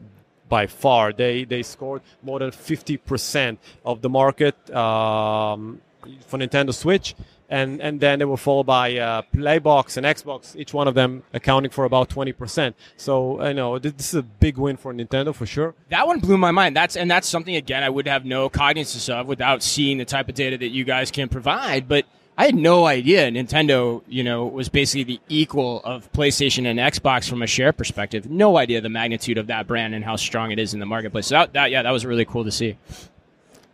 by 0.49 0.67
far. 0.67 1.13
They 1.13 1.43
they 1.43 1.63
scored 1.63 2.01
more 2.21 2.39
than 2.39 2.51
fifty 2.51 2.97
percent 2.97 3.59
of 3.85 4.01
the 4.01 4.09
market 4.09 4.55
um, 4.73 5.81
for 6.27 6.39
Nintendo 6.39 6.73
Switch. 6.73 7.15
And, 7.49 7.81
and 7.83 7.99
then 7.99 8.17
they 8.17 8.25
were 8.25 8.37
followed 8.37 8.65
by 8.65 8.97
uh, 8.97 9.21
Playbox 9.31 9.97
and 9.97 10.07
Xbox, 10.07 10.55
each 10.55 10.73
one 10.73 10.87
of 10.87 10.95
them 10.95 11.21
accounting 11.33 11.69
for 11.69 11.85
about 11.85 12.09
20%. 12.09 12.73
So, 12.97 13.45
you 13.45 13.53
know, 13.53 13.77
this 13.77 13.93
is 13.99 14.15
a 14.15 14.23
big 14.23 14.57
win 14.57 14.75
for 14.75 14.91
Nintendo 14.91 15.35
for 15.35 15.45
sure. 15.45 15.75
That 15.89 16.07
one 16.07 16.19
blew 16.19 16.37
my 16.37 16.49
mind. 16.49 16.75
That's 16.75 16.95
and 16.95 17.11
that's 17.11 17.27
something 17.27 17.55
again 17.55 17.83
I 17.83 17.89
would 17.89 18.07
have 18.07 18.25
no 18.25 18.49
cognizance 18.49 19.07
of 19.07 19.27
without 19.27 19.61
seeing 19.61 19.99
the 19.99 20.05
type 20.05 20.29
of 20.29 20.35
data 20.35 20.57
that 20.57 20.69
you 20.69 20.83
guys 20.83 21.11
can 21.11 21.29
provide. 21.29 21.87
But 21.87 22.05
I 22.37 22.45
had 22.45 22.55
no 22.55 22.85
idea 22.85 23.29
Nintendo, 23.29 24.01
you 24.07 24.23
know, 24.23 24.47
was 24.47 24.67
basically 24.69 25.03
the 25.03 25.19
equal 25.29 25.81
of 25.83 26.11
PlayStation 26.13 26.65
and 26.65 26.79
Xbox 26.79 27.29
from 27.29 27.43
a 27.43 27.47
share 27.47 27.71
perspective. 27.71 28.29
No 28.29 28.57
idea 28.57 28.81
the 28.81 28.89
magnitude 28.89 29.37
of 29.37 29.47
that 29.47 29.67
brand 29.67 29.93
and 29.93 30.03
how 30.03 30.15
strong 30.15 30.51
it 30.51 30.57
is 30.57 30.73
in 30.73 30.79
the 30.79 30.85
marketplace. 30.85 31.27
So 31.27 31.35
that, 31.35 31.53
that 31.53 31.71
yeah, 31.71 31.83
that 31.83 31.91
was 31.91 32.05
really 32.05 32.25
cool 32.25 32.43
to 32.43 32.51
see. 32.51 32.77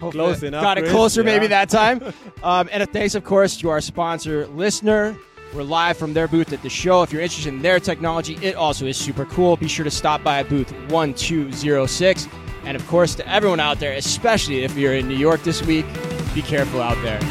Hopefully 0.02 0.12
Close 0.12 0.44
enough, 0.44 0.62
Got 0.62 0.80
it 0.80 0.90
closer 0.90 1.24
maybe 1.24 1.48
that 1.48 1.70
time. 1.70 2.04
um, 2.44 2.68
and 2.74 2.84
a 2.84 2.86
thanks, 2.86 3.16
of 3.16 3.24
course, 3.24 3.56
to 3.58 3.70
our 3.70 3.80
sponsor, 3.80 4.46
LISNR. 4.48 5.18
We're 5.54 5.64
live 5.64 5.96
from 5.96 6.14
their 6.14 6.28
booth 6.28 6.52
at 6.52 6.62
the 6.64 6.70
show. 6.70 7.02
If 7.04 7.14
you're 7.14 7.22
interested 7.22 7.54
in 7.54 7.62
their 7.62 7.80
technology, 7.80 8.38
it 8.42 8.56
also 8.56 8.86
is 8.86 8.98
super 8.98 9.24
cool. 9.26 9.56
Be 9.56 9.70
sure 9.70 9.86
to 9.86 9.92
stop 9.92 10.22
by 10.22 10.44
booth 10.44 10.74
1206. 10.92 12.28
And 12.66 12.76
of 12.76 12.86
course, 12.88 13.16
to 13.16 13.26
everyone 13.30 13.62
out 13.62 13.80
there, 13.80 13.94
especially 13.94 14.66
if 14.66 14.76
you're 14.76 14.96
in 14.96 15.08
New 15.08 15.16
York 15.16 15.44
this 15.44 15.66
week, 15.66 15.86
be 16.34 16.42
careful 16.42 16.82
out 16.82 17.02
there. 17.04 17.22